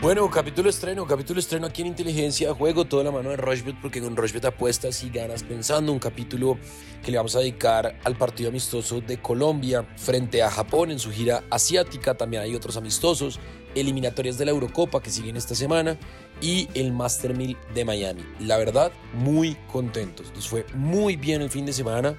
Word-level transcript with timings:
Bueno, 0.00 0.30
capítulo 0.30 0.70
estreno, 0.70 1.04
capítulo 1.08 1.40
estreno 1.40 1.66
aquí 1.66 1.80
en 1.80 1.88
Inteligencia 1.88 2.54
Juego, 2.54 2.84
toda 2.84 3.02
la 3.02 3.10
mano 3.10 3.30
de 3.30 3.36
Rochbet, 3.36 3.74
porque 3.82 4.00
con 4.00 4.14
Rochbet 4.14 4.44
apuestas 4.44 5.02
y 5.02 5.10
ganas 5.10 5.42
pensando. 5.42 5.90
Un 5.90 5.98
capítulo 5.98 6.56
que 7.04 7.10
le 7.10 7.16
vamos 7.16 7.34
a 7.34 7.40
dedicar 7.40 7.98
al 8.04 8.16
partido 8.16 8.48
amistoso 8.48 9.00
de 9.00 9.20
Colombia 9.20 9.84
frente 9.96 10.40
a 10.40 10.52
Japón 10.52 10.92
en 10.92 11.00
su 11.00 11.10
gira 11.10 11.42
asiática. 11.50 12.16
También 12.16 12.44
hay 12.44 12.54
otros 12.54 12.76
amistosos, 12.76 13.40
eliminatorias 13.74 14.38
de 14.38 14.44
la 14.44 14.52
Eurocopa 14.52 15.02
que 15.02 15.10
siguen 15.10 15.36
esta 15.36 15.56
semana 15.56 15.98
y 16.40 16.68
el 16.74 16.92
Master 16.92 17.34
1000 17.36 17.56
de 17.74 17.84
Miami. 17.84 18.22
La 18.38 18.56
verdad, 18.56 18.92
muy 19.14 19.56
contentos. 19.66 20.32
Nos 20.32 20.46
fue 20.46 20.64
muy 20.76 21.16
bien 21.16 21.42
el 21.42 21.50
fin 21.50 21.66
de 21.66 21.72
semana. 21.72 22.16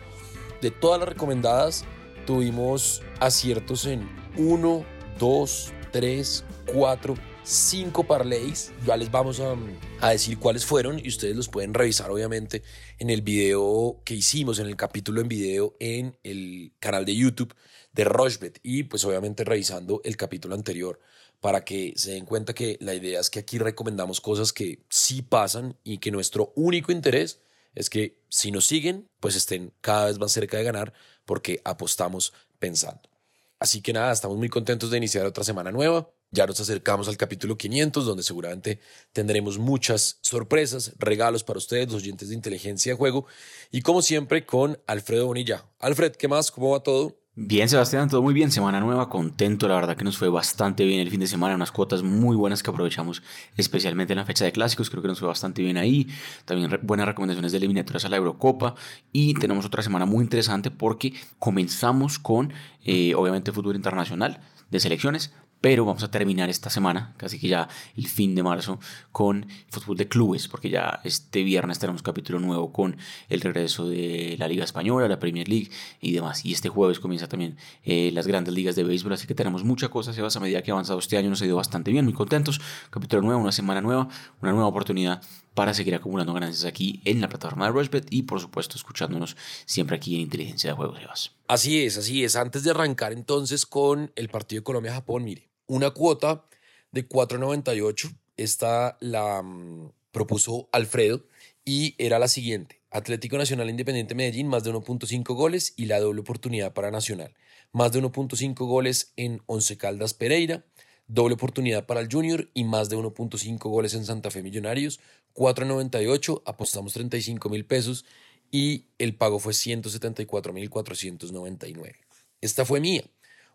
De 0.62 0.70
todas 0.70 1.00
las 1.00 1.08
recomendadas, 1.08 1.86
tuvimos 2.26 3.04
aciertos 3.22 3.86
en 3.86 4.06
1, 4.36 4.84
2, 5.18 5.74
3, 5.94 6.46
4 6.74 7.29
cinco 7.50 8.04
parlays. 8.06 8.72
Ya 8.86 8.96
les 8.96 9.10
vamos 9.10 9.40
a, 9.40 9.56
a, 10.02 10.12
decir 10.12 10.38
cuáles 10.38 10.66
fueron 10.66 11.00
y 11.00 11.08
ustedes 11.08 11.36
los 11.36 11.50
pueden 11.50 11.74
revisar 11.74 12.12
obviamente 12.12 12.62
en 13.00 13.10
el 13.10 13.22
video 13.22 14.02
que 14.06 14.14
hicimos, 14.14 14.60
en 14.60 14.68
el 14.68 14.76
capítulo 14.76 15.22
en 15.22 15.28
video 15.28 15.76
en 15.80 16.18
el 16.24 16.74
canal 16.80 17.06
de 17.06 17.16
YouTube 17.16 17.56
de 17.92 18.04
Rochbet 18.04 18.60
y 18.62 18.84
pues 18.84 19.04
obviamente 19.04 19.44
revisando 19.44 20.02
el 20.04 20.16
capítulo 20.16 20.54
anterior 20.54 21.00
para 21.40 21.66
que 21.66 21.94
se 21.96 22.12
den 22.12 22.26
cuenta 22.26 22.54
que 22.54 22.78
la 22.82 22.94
idea 22.94 23.20
es 23.20 23.30
que 23.30 23.40
aquí 23.40 23.58
recomendamos 23.58 24.22
cosas 24.22 24.54
que 24.54 24.86
sí 24.90 25.24
pasan 25.24 25.76
y 25.84 25.98
que 25.98 26.12
nuestro 26.12 26.54
único 26.56 26.92
interés 26.92 27.42
es 27.74 27.90
que 27.90 28.22
si 28.30 28.52
nos 28.52 28.68
siguen 28.68 29.10
pues 29.20 29.36
estén 29.36 29.74
cada 29.82 30.06
vez 30.06 30.20
más 30.20 30.32
cerca 30.32 30.58
de 30.58 30.64
ganar 30.64 30.94
porque 31.26 31.62
apostamos 31.64 32.32
pensando. 32.60 33.10
Así 33.58 33.82
que 33.82 33.92
nada, 33.92 34.12
estamos 34.12 34.38
muy 34.38 34.50
contentos 34.50 34.92
de 34.92 34.98
iniciar 34.98 35.26
otra 35.26 35.44
semana 35.44 35.72
nueva. 35.72 36.10
Ya 36.32 36.46
nos 36.46 36.60
acercamos 36.60 37.08
al 37.08 37.18
capítulo 37.18 37.58
500, 37.58 38.06
donde 38.06 38.22
seguramente 38.22 38.80
tendremos 39.14 39.58
muchas 39.58 40.20
sorpresas, 40.22 40.94
regalos 41.00 41.44
para 41.44 41.58
ustedes, 41.58 41.92
los 41.92 42.04
oyentes 42.04 42.30
de 42.30 42.36
inteligencia 42.36 42.92
de 42.92 42.98
juego, 42.98 43.26
y 43.72 43.82
como 43.82 44.04
siempre 44.04 44.46
con 44.46 44.80
Alfredo 44.86 45.26
Bonilla. 45.26 45.66
Alfred, 45.80 46.12
¿qué 46.12 46.28
más? 46.28 46.52
¿Cómo 46.52 46.70
va 46.72 46.82
todo? 46.82 47.20
Bien, 47.42 47.70
Sebastián, 47.70 48.10
todo 48.10 48.22
muy 48.22 48.34
bien. 48.34 48.52
Semana 48.52 48.82
nueva, 48.82 49.10
contento. 49.10 49.68
La 49.70 49.76
verdad 49.76 49.96
que 49.96 50.04
nos 50.04 50.18
fue 50.18 50.28
bastante 50.28 50.84
bien 50.84 51.00
el 51.00 51.10
fin 51.10 51.22
de 51.22 51.28
semana. 51.28 51.56
Unas 51.56 51.72
cuotas 51.72 52.04
muy 52.04 52.36
buenas 52.36 52.62
que 52.62 52.70
aprovechamos, 52.70 53.24
especialmente 53.56 54.12
en 54.12 54.18
la 54.18 54.26
fecha 54.26 54.44
de 54.44 54.52
clásicos. 54.52 54.90
Creo 54.90 55.02
que 55.02 55.08
nos 55.08 55.20
fue 55.20 55.30
bastante 55.30 55.62
bien 55.62 55.78
ahí. 55.78 56.08
También 56.44 56.80
buenas 56.84 57.08
recomendaciones 57.08 57.54
de 57.54 57.60
eliminatorias 57.60 58.04
a 58.04 58.10
la 58.10 58.18
Eurocopa. 58.18 58.76
Y 59.14 59.36
tenemos 59.36 59.66
otra 59.66 59.82
semana 59.82 60.06
muy 60.06 60.22
interesante 60.22 60.70
porque 60.70 61.14
comenzamos 61.40 62.20
con, 62.20 62.52
eh, 62.84 63.16
obviamente, 63.16 63.54
fútbol 63.54 63.78
internacional 63.78 64.42
de 64.70 64.80
selecciones 64.82 65.32
pero 65.62 65.86
vamos 65.86 66.04
a 66.04 66.12
terminar 66.12 66.50
esta 66.50 66.70
semana, 66.70 67.14
casi 67.18 67.40
que 67.40 67.48
ya 67.48 67.68
el 67.96 68.08
fin 68.08 68.36
de 68.36 68.44
marzo, 68.44 68.80
con 69.12 69.48
fútbol 69.70 69.98
de 69.98 70.08
clubes, 70.08 70.48
porque 70.48 70.70
ya 70.70 71.02
este 71.04 71.44
viernes 71.44 71.80
tenemos 71.80 72.02
capítulo 72.02 72.40
nuevo 72.40 72.72
con 72.72 72.98
el 73.28 73.42
regreso 73.42 73.88
de 73.88 74.36
la 74.40 74.48
Liga 74.48 74.64
Española, 74.64 75.08
la 75.08 75.20
Premier 75.20 75.48
League 75.50 75.70
y 76.00 76.14
demás. 76.14 76.46
Y 76.46 76.54
este 76.54 76.70
jueves 76.70 77.00
comienza 77.00 77.28
también 77.28 77.58
eh, 77.84 78.12
las 78.14 78.28
grandes 78.28 78.54
ligas 78.54 78.76
de 78.76 78.84
béisbol, 78.84 79.14
así 79.14 79.28
que 79.28 79.36
tenemos 79.36 79.64
mucha 79.64 79.90
cosa, 79.90 80.14
Sebas, 80.14 80.36
a 80.38 80.40
medida 80.40 80.62
que 80.62 80.72
ha 80.72 80.74
avanzado 80.74 81.00
este 81.00 81.18
año 81.18 81.30
nos 81.30 81.42
ha 81.42 81.46
ido 81.46 81.58
bastante 81.58 81.92
bien, 81.92 82.06
muy 82.06 82.14
contentos. 82.14 82.62
Capítulo 82.90 83.22
nuevo, 83.22 83.42
una 83.42 83.52
semana 83.52 83.82
nueva, 83.82 84.08
una 84.42 84.52
nueva 84.52 84.68
oportunidad 84.68 85.22
para 85.54 85.74
seguir 85.74 85.94
acumulando 85.94 86.34
ganancias 86.34 86.64
aquí 86.64 87.02
en 87.04 87.20
la 87.20 87.28
plataforma 87.28 87.66
de 87.66 87.74
Rushbet 87.74 88.08
y 88.12 88.24
por 88.24 88.40
supuesto 88.40 88.78
escuchándonos 88.78 89.36
siempre 89.66 89.98
aquí 89.98 90.16
en 90.16 90.22
Inteligencia 90.22 90.70
de 90.70 90.76
Juegos, 90.76 91.00
Sebas. 91.00 91.32
Así 91.50 91.84
es, 91.84 91.98
así 91.98 92.24
es. 92.24 92.36
Antes 92.36 92.64
de 92.64 92.72
arrancar 92.72 93.12
entonces 93.12 93.66
con 93.66 94.12
el 94.16 94.30
partido 94.30 94.62
de 94.62 94.64
Colombia-Japón, 94.64 95.24
mire, 95.26 95.49
una 95.70 95.92
cuota 95.92 96.44
de 96.92 97.08
4.98. 97.08 98.14
Esta 98.36 98.98
la 99.00 99.42
mm, 99.42 99.92
propuso 100.12 100.68
Alfredo 100.74 101.26
y 101.64 101.96
era 101.98 102.20
la 102.20 102.28
siguiente. 102.28 102.82
Atlético 102.92 103.38
Nacional 103.38 103.70
Independiente 103.70 104.16
Medellín, 104.16 104.48
más 104.48 104.64
de 104.64 104.74
1.5 104.74 105.36
goles 105.36 105.74
y 105.78 105.86
la 105.86 106.00
doble 106.00 106.22
oportunidad 106.22 106.74
para 106.74 106.92
Nacional. 106.92 107.36
Más 107.72 107.92
de 107.92 108.02
1.5 108.02 108.56
goles 108.66 109.14
en 109.16 109.42
Once 109.46 109.78
Caldas 109.78 110.16
Pereira, 110.16 110.66
doble 111.08 111.36
oportunidad 111.36 111.86
para 111.86 112.00
el 112.00 112.10
Junior 112.12 112.50
y 112.56 112.64
más 112.64 112.90
de 112.90 112.98
1.5 112.98 113.60
goles 113.70 113.94
en 113.94 114.06
Santa 114.06 114.32
Fe 114.32 114.42
Millonarios. 114.42 115.00
4.98, 115.36 116.42
apostamos 116.46 116.94
35 116.94 117.48
mil 117.50 117.66
pesos 117.66 118.06
y 118.50 118.86
el 118.98 119.16
pago 119.16 119.38
fue 119.38 119.54
174 119.54 120.52
mil 120.52 120.70
499. 120.72 122.00
Esta 122.42 122.66
fue 122.66 122.80
mía. 122.80 123.04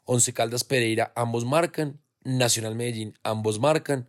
Once 0.04 0.32
Caldas 0.32 0.62
Pereira, 0.62 1.12
ambos 1.16 1.44
marcan. 1.44 2.00
Nacional 2.24 2.74
Medellín, 2.74 3.14
ambos 3.22 3.60
marcan. 3.60 4.08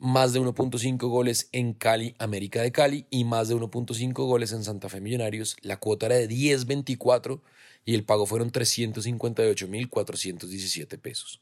Más 0.00 0.32
de 0.32 0.40
1.5 0.40 1.08
goles 1.08 1.48
en 1.50 1.74
Cali, 1.74 2.14
América 2.20 2.62
de 2.62 2.70
Cali, 2.70 3.06
y 3.10 3.24
más 3.24 3.48
de 3.48 3.56
1.5 3.56 4.12
goles 4.12 4.52
en 4.52 4.62
Santa 4.62 4.88
Fe 4.88 5.00
Millonarios. 5.00 5.56
La 5.60 5.78
cuota 5.78 6.06
era 6.06 6.14
de 6.14 6.28
10.24 6.28 7.40
y 7.84 7.94
el 7.94 8.04
pago 8.04 8.24
fueron 8.24 8.52
358.417 8.52 11.00
pesos. 11.00 11.40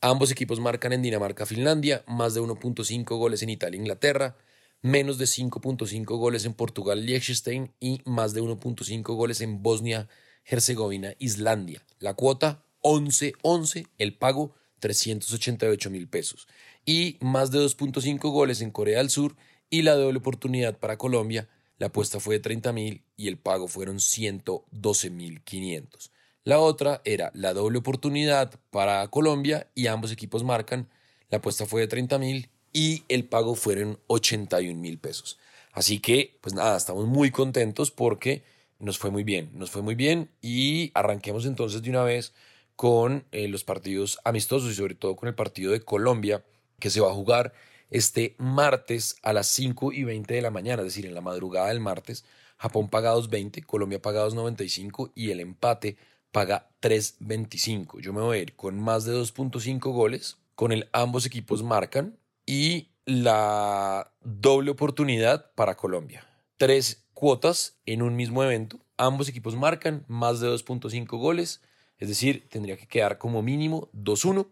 Ambos 0.00 0.32
equipos 0.32 0.58
marcan 0.58 0.92
en 0.92 1.02
Dinamarca, 1.02 1.46
Finlandia, 1.46 2.02
más 2.08 2.34
de 2.34 2.40
1.5 2.40 3.16
goles 3.16 3.44
en 3.44 3.50
Italia, 3.50 3.78
Inglaterra, 3.78 4.36
menos 4.80 5.18
de 5.18 5.26
5.5 5.26 6.04
goles 6.18 6.44
en 6.44 6.54
Portugal, 6.54 7.06
Liechtenstein 7.06 7.72
y 7.78 8.00
más 8.04 8.34
de 8.34 8.42
1.5 8.42 9.14
goles 9.14 9.40
en 9.40 9.62
Bosnia, 9.62 10.08
Herzegovina, 10.44 11.14
Islandia. 11.20 11.86
La 12.00 12.14
cuota 12.14 12.64
11.11, 12.82 13.86
el 13.98 14.18
pago 14.18 14.56
388 14.82 15.90
mil 15.90 16.08
pesos. 16.08 16.48
Y 16.84 17.16
más 17.20 17.50
de 17.52 17.60
2.5 17.60 18.18
goles 18.30 18.60
en 18.60 18.72
Corea 18.72 18.98
del 18.98 19.10
Sur 19.10 19.36
y 19.70 19.82
la 19.82 19.94
doble 19.94 20.18
oportunidad 20.18 20.76
para 20.76 20.98
Colombia. 20.98 21.48
La 21.78 21.86
apuesta 21.86 22.20
fue 22.20 22.34
de 22.34 22.40
30 22.40 22.72
mil 22.72 23.04
y 23.16 23.28
el 23.28 23.38
pago 23.38 23.68
fueron 23.68 24.00
112 24.00 25.10
mil 25.10 25.42
500. 25.42 26.10
La 26.44 26.58
otra 26.58 27.00
era 27.04 27.30
la 27.34 27.54
doble 27.54 27.78
oportunidad 27.78 28.58
para 28.70 29.06
Colombia 29.08 29.70
y 29.74 29.86
ambos 29.86 30.10
equipos 30.10 30.42
marcan. 30.42 30.88
La 31.30 31.38
apuesta 31.38 31.64
fue 31.64 31.82
de 31.82 31.86
30 31.86 32.18
mil 32.18 32.50
y 32.72 33.04
el 33.08 33.24
pago 33.24 33.54
fueron 33.54 34.00
81 34.08 34.78
mil 34.80 34.98
pesos. 34.98 35.38
Así 35.72 36.00
que, 36.00 36.38
pues 36.40 36.54
nada, 36.54 36.76
estamos 36.76 37.06
muy 37.06 37.30
contentos 37.30 37.92
porque 37.92 38.42
nos 38.80 38.98
fue 38.98 39.10
muy 39.10 39.22
bien, 39.22 39.50
nos 39.54 39.70
fue 39.70 39.80
muy 39.80 39.94
bien 39.94 40.28
y 40.42 40.90
arranquemos 40.94 41.46
entonces 41.46 41.82
de 41.82 41.90
una 41.90 42.02
vez 42.02 42.34
con 42.82 43.24
eh, 43.30 43.46
los 43.46 43.62
partidos 43.62 44.18
amistosos 44.24 44.72
y 44.72 44.74
sobre 44.74 44.96
todo 44.96 45.14
con 45.14 45.28
el 45.28 45.36
partido 45.36 45.70
de 45.70 45.82
Colombia 45.82 46.44
que 46.80 46.90
se 46.90 47.00
va 47.00 47.12
a 47.12 47.14
jugar 47.14 47.52
este 47.90 48.34
martes 48.38 49.14
a 49.22 49.32
las 49.32 49.46
5 49.46 49.92
y 49.92 50.02
20 50.02 50.34
de 50.34 50.42
la 50.42 50.50
mañana, 50.50 50.82
es 50.82 50.86
decir, 50.86 51.06
en 51.06 51.14
la 51.14 51.20
madrugada 51.20 51.68
del 51.68 51.78
martes. 51.78 52.24
Japón 52.58 52.88
paga 52.88 53.14
2.20, 53.14 53.64
Colombia 53.66 54.02
paga 54.02 54.26
2.95 54.26 55.12
y 55.14 55.30
el 55.30 55.38
empate 55.38 55.96
paga 56.32 56.70
3.25. 56.80 58.00
Yo 58.00 58.12
me 58.12 58.20
voy 58.20 58.38
a 58.38 58.42
ir 58.42 58.56
con 58.56 58.80
más 58.80 59.04
de 59.04 59.14
2.5 59.14 59.78
goles, 59.92 60.38
con 60.56 60.72
el 60.72 60.88
ambos 60.92 61.24
equipos 61.24 61.62
marcan 61.62 62.18
y 62.46 62.88
la 63.04 64.10
doble 64.22 64.72
oportunidad 64.72 65.52
para 65.54 65.76
Colombia. 65.76 66.26
Tres 66.56 67.04
cuotas 67.14 67.76
en 67.86 68.02
un 68.02 68.16
mismo 68.16 68.42
evento. 68.42 68.80
Ambos 68.96 69.28
equipos 69.28 69.54
marcan 69.54 70.04
más 70.08 70.40
de 70.40 70.48
2.5 70.48 71.16
goles 71.16 71.60
es 72.02 72.08
decir, 72.08 72.48
tendría 72.48 72.76
que 72.76 72.88
quedar 72.88 73.16
como 73.16 73.42
mínimo 73.42 73.88
2-1. 73.94 74.48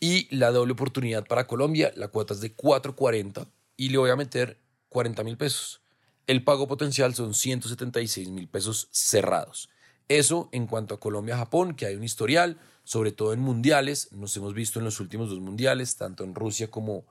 Y 0.00 0.28
la 0.36 0.50
doble 0.50 0.74
oportunidad 0.74 1.26
para 1.26 1.46
Colombia, 1.46 1.94
la 1.96 2.08
cuota 2.08 2.34
es 2.34 2.42
de 2.42 2.54
4.40 2.54 3.48
y 3.78 3.88
le 3.88 3.96
voy 3.96 4.10
a 4.10 4.16
meter 4.16 4.58
40 4.90 5.24
mil 5.24 5.38
pesos. 5.38 5.80
El 6.26 6.44
pago 6.44 6.68
potencial 6.68 7.14
son 7.14 7.32
176 7.32 8.28
mil 8.28 8.48
pesos 8.48 8.88
cerrados. 8.90 9.70
Eso 10.08 10.50
en 10.52 10.66
cuanto 10.66 10.94
a 10.94 11.00
Colombia-Japón, 11.00 11.74
que 11.74 11.86
hay 11.86 11.94
un 11.94 12.04
historial, 12.04 12.60
sobre 12.84 13.12
todo 13.12 13.32
en 13.32 13.40
mundiales. 13.40 14.12
Nos 14.12 14.36
hemos 14.36 14.52
visto 14.52 14.78
en 14.78 14.84
los 14.84 15.00
últimos 15.00 15.30
dos 15.30 15.40
mundiales, 15.40 15.96
tanto 15.96 16.22
en 16.22 16.34
Rusia 16.34 16.70
como 16.70 17.06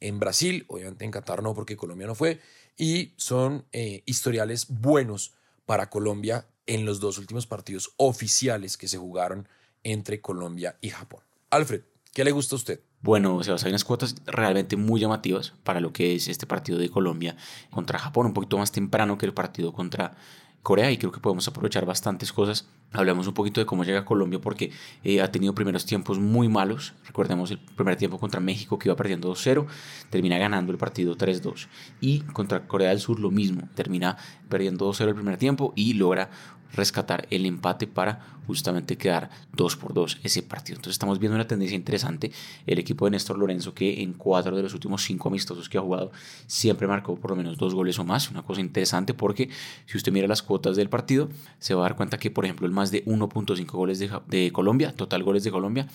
en 0.00 0.20
Brasil. 0.20 0.64
Obviamente 0.68 1.04
en 1.04 1.10
Qatar 1.10 1.42
no, 1.42 1.52
porque 1.52 1.76
Colombia 1.76 2.06
no 2.06 2.14
fue. 2.14 2.40
Y 2.78 3.12
son 3.18 3.66
eh, 3.72 4.02
historiales 4.06 4.68
buenos 4.70 5.34
para 5.66 5.90
Colombia 5.90 6.46
en 6.66 6.84
los 6.84 7.00
dos 7.00 7.18
últimos 7.18 7.46
partidos 7.46 7.92
oficiales 7.96 8.76
que 8.76 8.88
se 8.88 8.98
jugaron 8.98 9.48
entre 9.82 10.20
Colombia 10.20 10.76
y 10.80 10.90
Japón. 10.90 11.20
Alfred, 11.50 11.82
¿qué 12.12 12.24
le 12.24 12.32
gusta 12.32 12.56
a 12.56 12.58
usted? 12.58 12.80
Bueno, 13.00 13.36
sea, 13.36 13.56
hay 13.62 13.68
unas 13.68 13.84
cuotas 13.84 14.14
realmente 14.24 14.76
muy 14.76 15.00
llamativas 15.00 15.52
para 15.62 15.80
lo 15.80 15.92
que 15.92 16.14
es 16.14 16.26
este 16.28 16.46
partido 16.46 16.78
de 16.78 16.88
Colombia 16.88 17.36
contra 17.70 17.98
Japón, 17.98 18.26
un 18.26 18.32
poquito 18.32 18.56
más 18.56 18.72
temprano 18.72 19.18
que 19.18 19.26
el 19.26 19.34
partido 19.34 19.74
contra 19.74 20.16
Corea 20.64 20.90
y 20.90 20.96
creo 20.96 21.12
que 21.12 21.20
podemos 21.20 21.46
aprovechar 21.46 21.84
bastantes 21.84 22.32
cosas. 22.32 22.66
Hablamos 22.90 23.26
un 23.26 23.34
poquito 23.34 23.60
de 23.60 23.66
cómo 23.66 23.84
llega 23.84 24.06
Colombia 24.06 24.40
porque 24.40 24.72
eh, 25.04 25.20
ha 25.20 25.30
tenido 25.30 25.54
primeros 25.54 25.84
tiempos 25.84 26.18
muy 26.18 26.48
malos. 26.48 26.94
Recordemos 27.06 27.50
el 27.50 27.58
primer 27.58 27.96
tiempo 27.96 28.18
contra 28.18 28.40
México 28.40 28.78
que 28.78 28.88
iba 28.88 28.96
perdiendo 28.96 29.30
2-0, 29.30 29.66
termina 30.08 30.38
ganando 30.38 30.72
el 30.72 30.78
partido 30.78 31.18
3-2. 31.18 31.68
Y 32.00 32.20
contra 32.20 32.66
Corea 32.66 32.88
del 32.88 33.00
Sur 33.00 33.20
lo 33.20 33.30
mismo, 33.30 33.68
termina 33.74 34.16
perdiendo 34.48 34.90
2-0 34.90 35.08
el 35.08 35.14
primer 35.14 35.36
tiempo 35.36 35.74
y 35.76 35.92
logra 35.92 36.30
rescatar 36.74 37.26
el 37.30 37.46
empate 37.46 37.86
para 37.86 38.20
justamente 38.46 38.96
quedar 38.96 39.30
2 39.52 39.76
por 39.76 39.94
2 39.94 40.20
ese 40.22 40.42
partido. 40.42 40.76
Entonces 40.76 40.94
estamos 40.94 41.18
viendo 41.18 41.34
una 41.34 41.46
tendencia 41.46 41.76
interesante. 41.76 42.30
El 42.66 42.78
equipo 42.78 43.04
de 43.06 43.12
Néstor 43.12 43.38
Lorenzo 43.38 43.74
que 43.74 44.02
en 44.02 44.12
cuatro 44.12 44.56
de 44.56 44.62
los 44.62 44.74
últimos 44.74 45.02
cinco 45.02 45.28
amistosos 45.28 45.68
que 45.68 45.78
ha 45.78 45.80
jugado 45.80 46.12
siempre 46.46 46.86
marcó 46.86 47.16
por 47.16 47.30
lo 47.30 47.36
menos 47.36 47.56
dos 47.56 47.74
goles 47.74 47.98
o 47.98 48.04
más. 48.04 48.30
Una 48.30 48.42
cosa 48.42 48.60
interesante 48.60 49.14
porque 49.14 49.48
si 49.86 49.96
usted 49.96 50.12
mira 50.12 50.28
las 50.28 50.42
cuotas 50.42 50.76
del 50.76 50.88
partido 50.88 51.28
se 51.58 51.74
va 51.74 51.80
a 51.80 51.88
dar 51.88 51.96
cuenta 51.96 52.18
que 52.18 52.30
por 52.30 52.44
ejemplo 52.44 52.66
el 52.66 52.72
más 52.72 52.90
de 52.90 53.04
1.5 53.04 53.66
goles 53.72 53.98
de, 53.98 54.10
de 54.26 54.52
Colombia, 54.52 54.92
total 54.94 55.22
goles 55.22 55.44
de 55.44 55.50
Colombia, 55.50 55.86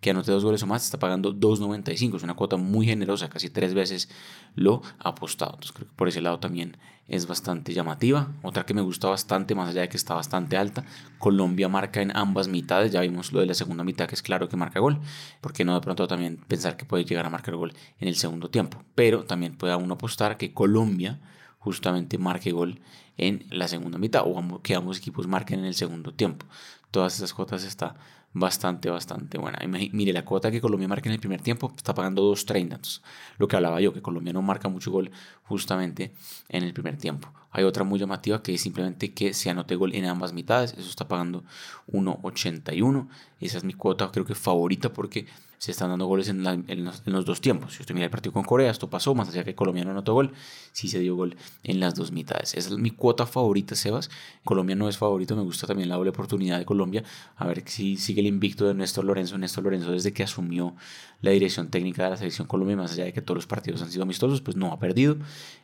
que 0.00 0.10
anote 0.10 0.32
dos 0.32 0.44
goles 0.44 0.62
o 0.62 0.66
más, 0.66 0.84
está 0.84 0.98
pagando 0.98 1.34
2.95. 1.34 2.16
Es 2.16 2.22
una 2.22 2.34
cuota 2.34 2.56
muy 2.56 2.86
generosa, 2.86 3.28
casi 3.28 3.50
tres 3.50 3.74
veces 3.74 4.08
lo 4.54 4.82
apostado. 4.98 5.52
Entonces 5.54 5.72
creo 5.72 5.88
que 5.88 5.94
por 5.94 6.08
ese 6.08 6.20
lado 6.20 6.38
también 6.38 6.76
es 7.08 7.26
bastante 7.26 7.72
llamativa. 7.72 8.32
Otra 8.42 8.66
que 8.66 8.74
me 8.74 8.80
gusta 8.80 9.08
bastante, 9.08 9.54
más 9.54 9.70
allá 9.70 9.82
de 9.82 9.88
que 9.88 9.96
está 9.96 10.14
bastante 10.14 10.56
alta, 10.56 10.84
Colombia 11.18 11.68
marca 11.68 12.02
en 12.02 12.16
ambas 12.16 12.48
mitades. 12.48 12.92
Ya 12.92 13.00
vimos 13.00 13.32
lo 13.32 13.40
de 13.40 13.46
la 13.46 13.54
segunda 13.54 13.84
mitad, 13.84 14.08
que 14.08 14.14
es 14.14 14.22
claro 14.22 14.48
que 14.48 14.56
marca 14.56 14.80
gol. 14.80 15.00
porque 15.40 15.64
no 15.64 15.74
de 15.74 15.80
pronto 15.80 16.06
también 16.08 16.38
pensar 16.48 16.76
que 16.76 16.84
puede 16.84 17.04
llegar 17.04 17.26
a 17.26 17.30
marcar 17.30 17.54
gol 17.56 17.72
en 18.00 18.08
el 18.08 18.16
segundo 18.16 18.50
tiempo? 18.50 18.82
Pero 18.94 19.24
también 19.24 19.56
puede 19.56 19.74
uno 19.76 19.94
apostar 19.94 20.36
que 20.36 20.52
Colombia 20.52 21.20
justamente 21.58 22.18
marque 22.18 22.52
gol 22.52 22.80
en 23.16 23.46
la 23.50 23.68
segunda 23.68 23.98
mitad 23.98 24.22
o 24.24 24.62
que 24.62 24.74
ambos 24.74 24.98
equipos 24.98 25.26
marquen 25.26 25.60
en 25.60 25.64
el 25.66 25.74
segundo 25.74 26.12
tiempo. 26.12 26.46
Todas 26.90 27.16
esas 27.16 27.32
cuotas 27.32 27.64
está 27.64 27.96
bastante, 28.38 28.90
bastante 28.90 29.38
buena. 29.38 29.58
Mire, 29.66 30.12
la 30.12 30.24
cuota 30.24 30.50
que 30.50 30.60
Colombia 30.60 30.86
marca 30.86 31.08
en 31.08 31.14
el 31.14 31.20
primer 31.20 31.40
tiempo 31.40 31.72
está 31.74 31.94
pagando 31.94 32.30
2.30. 32.30 33.00
lo 33.38 33.48
que 33.48 33.56
hablaba 33.56 33.80
yo, 33.80 33.94
que 33.94 34.02
Colombia 34.02 34.34
no 34.34 34.42
marca 34.42 34.68
mucho 34.68 34.90
gol 34.90 35.10
justamente 35.44 36.12
en 36.50 36.62
el 36.62 36.74
primer 36.74 36.98
tiempo. 36.98 37.32
Hay 37.56 37.64
otra 37.64 37.84
muy 37.84 37.98
llamativa 37.98 38.42
que 38.42 38.52
es 38.52 38.60
simplemente 38.60 39.14
que 39.14 39.32
se 39.32 39.48
anote 39.48 39.76
gol 39.76 39.94
en 39.94 40.04
ambas 40.04 40.34
mitades. 40.34 40.74
Eso 40.74 40.90
está 40.90 41.08
pagando 41.08 41.42
1.81. 41.90 43.08
Esa 43.40 43.56
es 43.56 43.64
mi 43.64 43.72
cuota, 43.72 44.10
creo 44.12 44.26
que 44.26 44.34
favorita 44.34 44.92
porque 44.92 45.26
se 45.58 45.70
están 45.70 45.88
dando 45.88 46.06
goles 46.06 46.28
en, 46.28 46.44
los, 46.44 47.24
dos 47.24 47.40
tiempos. 47.40 47.74
Si 47.74 47.80
usted 47.80 47.94
mira 47.94 48.04
el 48.04 48.10
partido 48.10 48.32
con 48.32 48.44
Corea, 48.44 48.70
esto 48.70 48.90
pasó, 48.90 49.14
más 49.14 49.28
allá 49.28 49.42
que 49.44 49.54
Colombia 49.54 49.84
no 49.84 49.90
anotó 49.90 50.12
gol, 50.12 50.32
sí 50.72 50.88
se 50.88 50.98
dio 50.98 51.16
gol 51.16 51.36
en 51.62 51.80
las 51.80 51.94
dos 51.94 52.12
mitades. 52.12 52.54
Esa 52.54 52.70
es 52.70 52.78
mi 52.78 52.90
cuota 52.90 53.26
favorita, 53.26 53.74
Sebas. 53.74 54.10
Colombia 54.44 54.76
no 54.76 54.88
es 54.88 54.98
favorito, 54.98 55.34
me 55.34 55.42
gusta 55.42 55.66
también 55.66 55.88
la 55.88 55.96
doble 55.96 56.10
oportunidad 56.10 56.58
de 56.58 56.64
Colombia. 56.64 57.04
A 57.36 57.46
ver 57.46 57.62
si 57.66 57.96
sigue 57.96 58.20
el 58.20 58.26
invicto 58.26 58.66
de 58.66 58.74
Néstor 58.74 59.04
Lorenzo. 59.04 59.38
Néstor 59.38 59.64
Lorenzo, 59.64 59.92
desde 59.92 60.12
que 60.12 60.22
asumió 60.22 60.74
la 61.22 61.30
dirección 61.30 61.68
técnica 61.68 62.04
de 62.04 62.10
la 62.10 62.16
selección 62.16 62.46
Colombia, 62.46 62.76
más 62.76 62.92
allá 62.92 63.04
de 63.04 63.12
que 63.12 63.22
todos 63.22 63.36
los 63.36 63.46
partidos 63.46 63.80
han 63.82 63.90
sido 63.90 64.02
amistosos, 64.02 64.42
pues 64.42 64.56
no 64.56 64.72
ha 64.72 64.78
perdido. 64.78 65.16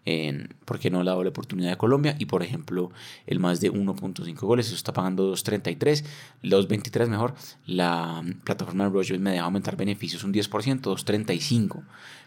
En, 0.05 0.55
¿Por 0.65 0.79
qué 0.79 0.91
no 0.91 1.03
la 1.03 1.13
doble 1.13 1.29
oportunidad 1.29 1.71
de 1.71 1.77
Colombia? 1.83 2.15
Y 2.17 2.27
por 2.27 2.45
ejemplo, 2.45 2.93
el 3.27 3.41
más 3.41 3.61
de 3.61 3.73
1.5 3.73 4.39
goles, 4.39 4.67
eso 4.67 4.77
está 4.77 4.93
pagando 4.93 5.33
2.33, 5.33 6.05
2.23 6.45 7.09
mejor. 7.09 7.35
La 7.67 8.23
plataforma 8.45 8.85
de 8.85 8.91
Roger 8.91 9.19
me 9.19 9.33
deja 9.33 9.43
aumentar 9.43 9.77
beneficios 9.77 10.23
un 10.23 10.33
10%, 10.33 10.81
2.35 10.81 11.83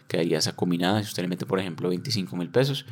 quedaría 0.08 0.38
esa 0.38 0.54
combinada. 0.54 1.02
Si 1.02 1.08
usted 1.08 1.22
le 1.22 1.28
mete, 1.28 1.46
por 1.46 1.58
ejemplo, 1.58 1.88
25 1.88 2.36
mil 2.36 2.50
pesos, 2.50 2.84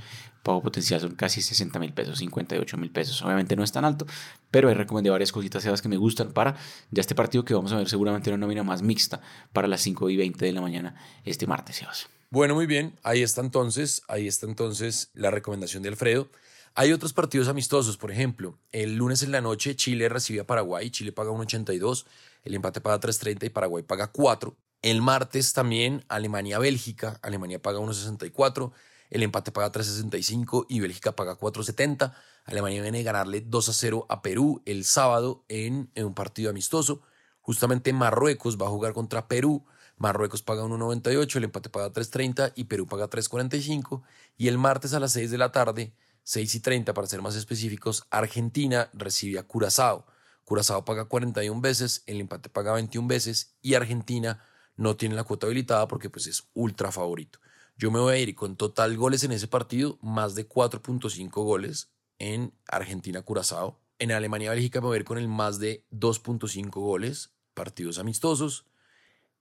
pago 0.43 0.62
potencial 0.62 1.00
son 1.00 1.14
casi 1.14 1.43
60 1.43 1.78
mil 1.78 1.93
pesos, 1.93 2.19
58 2.19 2.76
mil 2.78 2.90
pesos. 2.90 3.20
Obviamente 3.22 3.56
no 3.56 3.62
es 3.62 3.70
tan 3.70 3.84
alto, 3.84 4.06
pero 4.50 4.70
he 4.70 4.75
recomendado 4.75 5.12
varias 5.12 5.32
cositas 5.32 5.62
Sebas, 5.62 5.82
que 5.82 5.90
me 5.90 5.99
gustan 5.99 6.32
para 6.32 6.56
ya 6.90 7.02
este 7.02 7.14
partido 7.14 7.44
que 7.44 7.52
vamos 7.52 7.72
a 7.72 7.76
ver 7.76 7.90
seguramente 7.90 8.31
una 8.31 8.38
nómina 8.38 8.62
más 8.62 8.81
mixta 8.81 9.20
para 9.52 9.69
las 9.69 9.82
5 9.82 10.08
y 10.08 10.17
20 10.17 10.46
de 10.46 10.52
la 10.52 10.62
mañana 10.62 10.94
este 11.26 11.46
martes, 11.46 11.76
Sebas. 11.76 12.08
Bueno, 12.34 12.56
muy 12.56 12.66
bien. 12.66 12.98
Ahí 13.04 13.22
está 13.22 13.42
entonces, 13.42 14.02
ahí 14.08 14.26
está 14.26 14.46
entonces 14.46 15.08
la 15.14 15.31
recomendación 15.31 15.84
de 15.84 15.90
Alfredo. 15.90 16.28
Hay 16.75 16.92
otros 16.92 17.12
partidos 17.12 17.46
amistosos, 17.46 17.96
por 17.96 18.10
ejemplo, 18.10 18.58
el 18.72 18.96
lunes 18.96 19.22
en 19.22 19.31
la 19.31 19.40
noche 19.40 19.76
Chile 19.76 20.08
recibe 20.08 20.40
a 20.40 20.44
Paraguay, 20.44 20.90
Chile 20.90 21.12
paga 21.12 21.31
1.82, 21.31 22.06
el 22.42 22.56
empate 22.56 22.81
paga 22.81 22.98
3.30 22.98 23.46
y 23.46 23.50
Paraguay 23.50 23.84
paga 23.84 24.08
4. 24.08 24.52
El 24.82 25.00
martes 25.00 25.52
también 25.52 26.04
Alemania-Bélgica, 26.08 27.20
Alemania 27.22 27.62
paga 27.62 27.78
1.64, 27.78 28.72
el 29.10 29.22
empate 29.22 29.52
paga 29.52 29.70
3.65 29.70 30.66
y 30.69 30.81
Bélgica 30.81 31.12
paga 31.12 31.38
4.70. 31.38 32.14
Alemania 32.46 32.82
viene 32.82 32.98
a 32.98 33.04
ganarle 33.04 33.42
2 33.42 33.69
a 33.69 33.72
0 33.72 34.06
a 34.08 34.22
Perú 34.22 34.60
el 34.66 34.84
sábado 34.84 35.44
en, 35.46 35.88
en, 35.94 36.06
un 36.06 36.14
partido 36.14 36.50
amistoso. 36.50 37.00
Justamente 37.42 37.92
Marruecos 37.92 38.60
va 38.60 38.66
a 38.66 38.70
jugar 38.70 38.92
contra 38.92 39.28
Perú. 39.28 39.64
Marruecos 39.96 40.43
paga 40.43 40.64
1.98, 40.64 41.37
el 41.37 41.44
empate 41.44 41.70
paga 41.70 41.93
3.30 41.93 42.52
y 42.56 42.64
Perú 42.64 42.87
paga 42.87 43.08
3.45. 43.08 44.02
Y 44.37 44.49
el 44.49 44.58
martes 44.58 44.94
a 44.94 45.00
las 45.00 45.12
6 45.12 45.31
de 45.31 45.38
la 45.38 45.52
tarde 45.52 45.94
6 46.25 46.55
y 46.55 46.61
30 46.61 46.94
para 46.94 47.06
ser 47.06 47.23
más 47.23 47.37
específicos, 47.37 48.06
Argentina 48.11 48.91
recibe 48.94 49.38
a 49.38 49.46
Curazao. 49.46 50.06
Curazao 50.44 50.85
paga 50.85 51.05
41 51.05 51.61
veces, 51.61 52.02
el 52.06 52.20
empate 52.20 52.49
paga 52.49 52.73
21 52.73 53.06
veces 53.06 53.56
y 53.61 53.75
Argentina 53.75 54.43
no 54.76 54.96
tiene 54.96 55.14
la 55.14 55.25
cuota 55.25 55.46
habilitada 55.46 55.87
porque 55.87 56.11
pues 56.11 56.26
es 56.26 56.49
ultra 56.55 56.91
favorito. 56.91 57.38
Yo 57.76 57.91
me 57.91 57.99
voy 57.99 58.14
a 58.14 58.19
ir 58.19 58.35
con 58.35 58.56
total 58.56 58.96
goles 58.96 59.23
en 59.25 59.32
ese 59.32 59.49
partido, 59.49 59.99
más 60.00 60.35
de 60.35 60.49
4.5 60.49 61.31
goles 61.31 61.93
en 62.19 62.55
Argentina-Curazao. 62.69 63.81
En 63.99 64.12
Alemania-Bélgica 64.12 64.81
me 64.81 64.87
voy 64.88 64.96
a 64.96 65.00
ir 65.00 65.05
con 65.05 65.19
el 65.19 65.29
más 65.29 65.58
de 65.58 65.87
2.5 65.91 66.70
goles, 66.70 67.32
partidos 67.52 67.99
amistosos. 67.99 68.67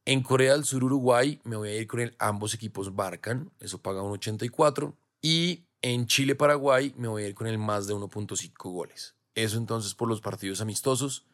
En 0.05 0.21
Corea 0.21 0.53
del 0.53 0.65
Sur-Uruguay 0.65 1.39
me 1.45 1.55
voy 1.55 1.69
a 1.69 1.75
ir 1.75 1.87
con 1.87 2.01
el 2.01 2.15
ambos 2.19 2.53
equipos 2.53 2.93
marcan, 2.93 3.51
eso 3.59 3.81
paga 3.81 4.01
1.84. 4.01 4.93
Y 5.21 5.65
en 5.81 6.07
Chile-Paraguay 6.07 6.93
me 6.97 7.07
voy 7.07 7.23
a 7.23 7.27
ir 7.27 7.35
con 7.35 7.47
el 7.47 7.57
más 7.57 7.87
de 7.87 7.93
1.5 7.93 8.51
goles. 8.71 9.15
Eso 9.35 9.57
entonces 9.57 9.93
por 9.93 10.09
los 10.09 10.19
partidos 10.19 10.59
amistosos. 10.59 11.25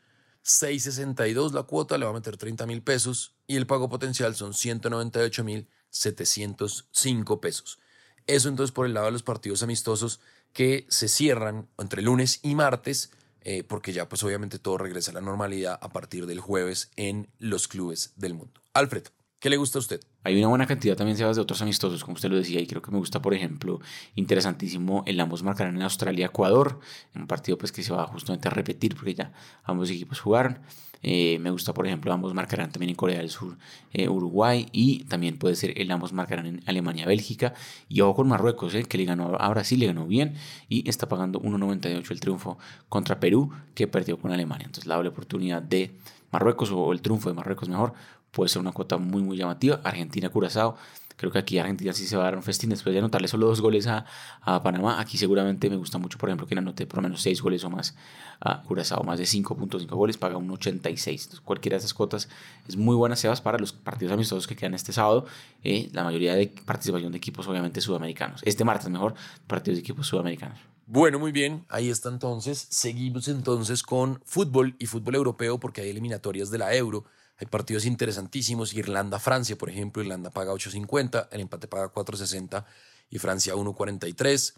6.62 0.45 1.51
la 1.51 1.63
cuota, 1.63 1.98
le 1.98 2.06
va 2.06 2.12
a 2.12 2.13
meter 2.13 2.38
30 2.38 2.66
mil 2.66 2.81
pesos 2.81 3.36
y 3.45 3.57
el 3.57 3.68
pago 3.68 3.89
potencial 3.89 4.36
son 4.36 4.54
198 4.54 5.44
mil 5.44 5.68
705 5.89 7.42
pesos. 7.42 7.80
Eso 8.27 8.48
entonces 8.48 8.71
por 8.71 8.86
el 8.86 8.94
lado 8.94 9.07
de 9.07 9.12
los 9.12 9.24
partidos 9.24 9.63
amistosos 9.63 10.19
que 10.54 10.86
se 10.89 11.07
cierran 11.07 11.68
entre 11.77 12.01
lunes 12.01 12.39
y 12.44 12.56
martes, 12.56 13.12
eh, 13.41 13.63
porque 13.63 13.94
ya 13.94 14.09
pues 14.09 14.24
obviamente 14.24 14.59
todo 14.59 14.77
regresa 14.77 15.12
a 15.12 15.15
la 15.15 15.21
normalidad 15.21 15.80
a 15.81 15.89
partir 15.89 16.25
del 16.25 16.39
jueves 16.39 16.91
en 16.95 17.30
los 17.39 17.68
clubes 17.68 18.13
del 18.15 18.33
mundo. 18.33 18.62
Alfred. 18.74 19.03
¿Qué 19.39 19.50
le 19.50 19.56
gusta 19.56 19.77
a 19.77 19.80
usted? 19.80 20.01
Hay 20.25 20.38
una 20.38 20.50
buena 20.50 20.68
cantidad 20.68 20.97
también, 20.97 21.15
Sebas, 21.15 21.38
de 21.38 21.41
otros 21.41 21.62
amistosos, 21.62 22.03
como 22.03 22.15
usted 22.15 22.30
lo 22.30 22.36
decía, 22.36 22.59
y 22.59 22.68
creo 22.68 22.81
que 22.81 22.91
me 22.91 22.97
gusta, 22.97 23.21
por 23.21 23.33
ejemplo, 23.33 23.80
interesantísimo, 24.15 25.03
el 25.06 25.18
ambos 25.18 25.44
marcarán 25.44 25.77
en 25.77 25.81
Australia-Ecuador, 25.81 26.81
un 27.15 27.25
partido 27.25 27.57
pues 27.57 27.71
que 27.71 27.81
se 27.81 27.94
va 27.94 28.06
justamente 28.07 28.50
a 28.50 28.51
repetir 28.51 28.95
porque 28.95 29.15
ya 29.15 29.31
ambos 29.63 29.89
equipos 29.91 30.19
jugaron. 30.19 30.59
Eh, 31.01 31.39
me 31.39 31.51
gusta, 31.51 31.74
por 31.74 31.88
ejemplo, 31.88 32.12
ambos 32.12 32.33
marcarán 32.33 32.69
también 32.69 32.89
en 32.89 32.97
Corea 32.97 33.19
del 33.19 33.30
Sur, 33.30 33.57
eh, 33.94 34.09
Uruguay, 34.09 34.68
y 34.73 35.06
también 35.06 35.37
puede 35.37 35.56
ser 35.56 35.80
el 35.80 35.90
ambos 35.90 36.11
marcarán 36.11 36.45
en 36.45 36.61
Alemania, 36.66 37.06
Bélgica, 37.06 37.54
y 37.87 38.02
ojo 38.02 38.16
con 38.16 38.28
Marruecos, 38.28 38.75
eh, 38.75 38.83
que 38.83 38.97
le 38.97 39.06
ganó 39.06 39.37
a 39.40 39.47
Brasil, 39.47 39.80
le 39.80 39.85
ganó 39.85 40.06
bien, 40.06 40.33
y 40.68 40.90
está 40.90 41.07
pagando 41.07 41.40
1.98 41.40 42.11
el 42.11 42.19
triunfo 42.19 42.57
contra 42.90 43.21
Perú, 43.21 43.54
que 43.73 43.87
perdió 43.87 44.19
con 44.19 44.33
Alemania. 44.33 44.66
Entonces, 44.66 44.85
la 44.85 44.95
doble 44.95 45.07
oportunidad 45.07 45.61
de 45.61 45.95
Marruecos, 46.31 46.71
o 46.71 46.92
el 46.92 47.02
triunfo 47.02 47.30
de 47.30 47.35
Marruecos 47.35 47.69
mejor, 47.69 47.94
puede 48.31 48.50
ser 48.50 48.62
una 48.62 48.71
cuota 48.71 48.98
muy, 48.98 49.21
muy 49.21 49.38
llamativa. 49.38 49.81
Argentina-Curazao. 49.83 50.78
Creo 51.19 51.33
que 51.33 51.40
aquí 51.40 51.57
Argentina 51.57 51.92
sí 51.92 52.07
se 52.07 52.16
va 52.16 52.24
a 52.24 52.26
dar 52.28 52.38
un 52.38 52.44
festín 52.44 52.69
después 52.69 52.94
de 52.94 53.00
anotarle 53.00 53.28
solo 53.28 53.48
dos 53.48 53.59
goles 53.59 53.88
a, 53.88 54.06
a, 54.42 54.64
Panamá. 54.64 55.02
Aquí 55.02 55.18
seguramente 55.18 55.69
me 55.69 55.76
gusta 55.76 55.98
mucho, 55.98 56.18
por 56.18 56.30
ejemplo, 56.30 56.48
que 56.48 56.56
anote 56.56 56.88
por 56.88 57.00
lo 57.00 57.02
menos 57.04 57.21
seis 57.21 57.42
goles 57.42 57.62
o 57.66 57.69
más 57.69 57.94
a 58.40 58.64
Curazao. 58.64 59.04
Más 59.04 59.19
de 59.19 59.26
5.5 59.26 59.86
goles, 59.90 60.16
paga 60.16 60.38
un 60.38 60.50
86. 60.50 61.21
Entonces, 61.21 61.42
cualquiera 61.42 61.76
de 61.76 61.80
esas 61.80 61.94
cuotas 61.94 62.30
es 62.69 62.78
muy 62.78 62.95
buena, 62.95 63.18
Sebas, 63.18 63.42
para 63.42 63.59
los 63.59 63.74
partidos 63.74 64.14
amistosos 64.14 64.48
que 64.48 64.56
quedan 64.56 64.76
este 64.76 64.94
sábado. 64.94 65.26
Eh, 65.62 65.90
la 65.92 66.06
mayoría 66.06 66.36
de 66.36 66.54
participación 66.66 67.12
de 67.12 67.18
equipos, 67.18 67.45
obviamente, 67.50 67.81
sudamericanos. 67.81 68.42
Este 68.45 68.64
martes, 68.64 68.90
mejor, 68.90 69.14
partidos 69.45 69.76
de 69.76 69.81
equipos 69.81 70.07
sudamericanos. 70.07 70.57
Bueno, 70.92 71.19
muy 71.19 71.31
bien, 71.31 71.66
ahí 71.69 71.90
está 71.90 72.09
entonces. 72.09 72.66
Seguimos 72.71 73.28
entonces 73.28 73.83
con 73.83 74.21
fútbol 74.26 74.76
y 74.80 74.88
fútbol 74.88 75.16
europeo 75.16 75.59
porque 75.59 75.81
hay 75.81 75.90
eliminatorias 75.90 76.50
de 76.50 76.57
la 76.57 76.74
Euro. 76.74 77.04
Hay 77.39 77.47
partidos 77.47 77.85
interesantísimos. 77.85 78.73
Irlanda-Francia, 78.73 79.57
por 79.57 79.69
ejemplo. 79.69 80.03
Irlanda 80.03 80.29
paga 80.29 80.51
8.50, 80.51 81.29
el 81.31 81.41
empate 81.41 81.67
paga 81.67 81.91
4.60 81.91 82.65
y 83.09 83.17
Francia 83.17 83.55
1.43. 83.55 84.53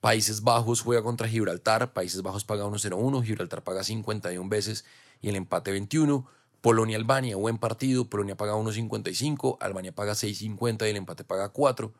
Países 0.00 0.42
Bajos 0.42 0.80
juega 0.80 1.02
contra 1.02 1.28
Gibraltar. 1.28 1.92
Países 1.92 2.22
Bajos 2.22 2.44
paga 2.44 2.64
1.01, 2.64 3.24
Gibraltar 3.24 3.64
paga 3.64 3.82
51 3.82 4.48
veces 4.48 4.84
y 5.20 5.28
el 5.28 5.36
empate 5.36 5.72
21. 5.72 6.26
Polonia-Albania, 6.60 7.36
buen 7.36 7.58
partido. 7.58 8.08
Polonia 8.08 8.36
paga 8.36 8.54
1.55, 8.54 9.56
Albania 9.60 9.92
paga 9.92 10.12
6.50 10.12 10.86
y 10.86 10.90
el 10.90 10.96
empate 10.96 11.24
paga 11.24 11.48
4. 11.48 11.92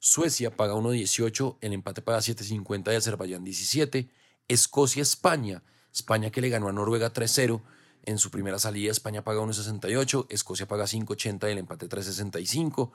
Suecia 0.00 0.54
paga 0.54 0.74
1.18, 0.74 1.56
el 1.62 1.72
empate 1.72 2.02
paga 2.02 2.18
7.50 2.18 2.92
y 2.92 2.96
Azerbaiyán 2.96 3.42
17. 3.42 4.10
Escocia-España, 4.48 5.62
España 5.92 6.30
que 6.30 6.40
le 6.40 6.50
ganó 6.50 6.68
a 6.68 6.72
Noruega 6.72 7.12
3-0 7.12 7.62
en 8.04 8.18
su 8.18 8.30
primera 8.30 8.58
salida 8.58 8.90
España 8.90 9.22
paga 9.22 9.40
1.68, 9.40 10.26
Escocia 10.30 10.66
paga 10.66 10.84
5.80 10.84 11.48
y 11.48 11.52
el 11.52 11.58
empate 11.58 11.88
3.65. 11.88 12.90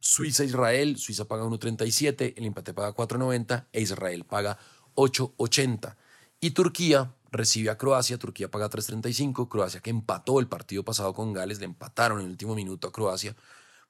Suiza-Israel, 0.00 0.96
Suiza 0.98 1.26
paga 1.26 1.44
1.37, 1.44 2.34
el 2.36 2.44
empate 2.44 2.74
paga 2.74 2.94
4.90 2.94 3.66
e 3.72 3.80
Israel 3.80 4.24
paga 4.24 4.58
8.80. 4.94 5.96
Y 6.40 6.50
Turquía 6.50 7.14
recibe 7.30 7.70
a 7.70 7.78
Croacia, 7.78 8.18
Turquía 8.18 8.50
paga 8.50 8.70
3.35, 8.70 9.48
Croacia 9.48 9.80
que 9.80 9.90
empató 9.90 10.40
el 10.40 10.48
partido 10.48 10.84
pasado 10.84 11.14
con 11.14 11.32
Gales, 11.32 11.58
le 11.58 11.64
empataron 11.64 12.18
en 12.18 12.26
el 12.26 12.30
último 12.32 12.54
minuto 12.54 12.88
a 12.88 12.92
Croacia, 12.92 13.36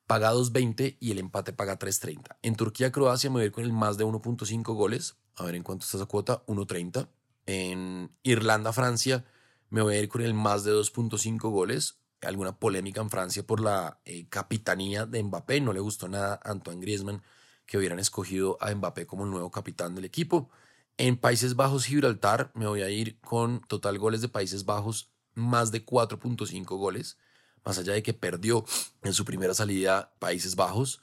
paga 0.06 0.32
2.20 0.32 0.96
y 1.00 1.10
el 1.10 1.18
empate 1.18 1.52
paga 1.52 1.78
3.30. 1.78 2.36
En 2.42 2.56
Turquía-Croacia 2.56 3.30
me 3.30 3.34
voy 3.34 3.42
a 3.42 3.46
ir 3.46 3.52
con 3.52 3.64
el 3.64 3.72
más 3.72 3.96
de 3.96 4.04
1.5 4.04 4.62
goles, 4.75 5.16
a 5.36 5.44
ver 5.44 5.54
en 5.54 5.62
cuánto 5.62 5.84
está 5.84 5.96
esa 5.98 6.06
cuota, 6.06 6.44
1.30. 6.46 7.08
En 7.46 8.10
Irlanda-Francia 8.22 9.25
me 9.70 9.82
voy 9.82 9.96
a 9.96 10.00
ir 10.00 10.08
con 10.08 10.23
el 10.23 10.35
más 10.35 10.64
de 10.64 10.73
2.5 10.73 11.50
goles, 11.50 11.99
alguna 12.23 12.58
polémica 12.58 13.00
en 13.00 13.11
Francia 13.11 13.46
por 13.46 13.61
la 13.61 14.00
eh, 14.04 14.26
capitanía 14.28 15.06
de 15.06 15.23
Mbappé, 15.23 15.61
no 15.61 15.73
le 15.73 15.80
gustó 15.80 16.08
nada 16.08 16.40
a 16.42 16.50
Antoine 16.50 16.80
Griezmann 16.80 17.23
que 17.66 17.78
hubieran 17.78 17.99
escogido 17.99 18.56
a 18.61 18.73
Mbappé 18.75 19.06
como 19.06 19.25
el 19.25 19.30
nuevo 19.30 19.50
capitán 19.50 19.94
del 19.94 20.04
equipo. 20.04 20.50
En 20.99 21.18
Países 21.18 21.56
Bajos, 21.56 21.85
Gibraltar, 21.85 22.50
me 22.54 22.66
voy 22.66 22.82
a 22.82 22.90
ir 22.90 23.20
con 23.20 23.61
total 23.61 23.99
goles 23.99 24.23
de 24.23 24.28
Países 24.28 24.64
Bajos, 24.64 25.11
más 25.35 25.70
de 25.70 25.85
4.5 25.85 26.64
goles, 26.78 27.18
más 27.64 27.78
allá 27.78 27.92
de 27.92 28.02
que 28.02 28.14
perdió 28.14 28.64
en 29.02 29.12
su 29.12 29.25
primera 29.25 29.52
salida 29.52 30.14
Países 30.18 30.56
Bajos. 30.56 31.02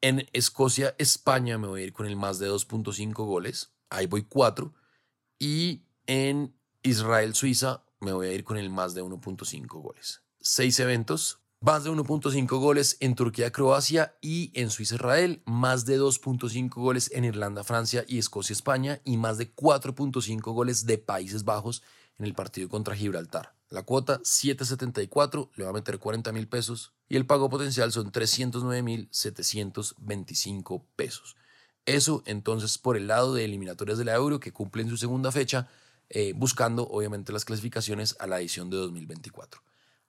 En 0.00 0.26
Escocia, 0.32 0.94
España, 0.98 1.58
me 1.58 1.66
voy 1.66 1.82
a 1.82 1.84
ir 1.84 1.92
con 1.92 2.06
el 2.06 2.16
más 2.16 2.38
de 2.38 2.48
2.5 2.48 3.12
goles, 3.26 3.74
ahí 3.90 4.06
voy 4.06 4.22
4. 4.22 4.72
Y 5.38 5.84
en 6.06 6.56
Israel, 6.82 7.34
Suiza, 7.34 7.85
me 8.00 8.12
voy 8.12 8.28
a 8.28 8.32
ir 8.32 8.44
con 8.44 8.56
el 8.56 8.70
más 8.70 8.94
de 8.94 9.02
1.5 9.02 9.66
goles. 9.80 10.22
Seis 10.40 10.78
eventos, 10.80 11.40
más 11.60 11.84
de 11.84 11.90
1.5 11.90 12.46
goles 12.58 12.96
en 13.00 13.14
Turquía, 13.14 13.50
Croacia 13.50 14.16
y 14.20 14.52
en 14.54 14.70
Suiza, 14.70 14.96
Israel, 14.96 15.42
más 15.46 15.86
de 15.86 15.98
2.5 15.98 16.68
goles 16.74 17.10
en 17.12 17.24
Irlanda, 17.24 17.64
Francia 17.64 18.04
y 18.06 18.18
Escocia, 18.18 18.52
España 18.52 19.00
y 19.04 19.16
más 19.16 19.38
de 19.38 19.54
4.5 19.54 20.52
goles 20.52 20.86
de 20.86 20.98
Países 20.98 21.44
Bajos 21.44 21.82
en 22.18 22.26
el 22.26 22.34
partido 22.34 22.68
contra 22.68 22.94
Gibraltar. 22.94 23.54
La 23.68 23.82
cuota 23.82 24.20
7.74 24.20 25.50
le 25.56 25.64
va 25.64 25.70
a 25.70 25.72
meter 25.72 25.98
40 25.98 26.30
mil 26.32 26.46
pesos 26.46 26.92
y 27.08 27.16
el 27.16 27.26
pago 27.26 27.48
potencial 27.48 27.90
son 27.90 28.12
309 28.12 28.82
mil 28.82 29.08
725 29.10 30.86
pesos. 30.94 31.36
Eso 31.84 32.22
entonces 32.26 32.78
por 32.78 32.96
el 32.96 33.08
lado 33.08 33.34
de 33.34 33.44
eliminatorias 33.44 33.98
de 33.98 34.04
la 34.04 34.14
Euro 34.14 34.40
que 34.40 34.52
cumplen 34.52 34.88
su 34.88 34.96
segunda 34.96 35.32
fecha, 35.32 35.68
eh, 36.08 36.32
buscando 36.34 36.86
obviamente 36.88 37.32
las 37.32 37.44
clasificaciones 37.44 38.16
a 38.18 38.26
la 38.26 38.40
edición 38.40 38.70
de 38.70 38.76
2024. 38.76 39.62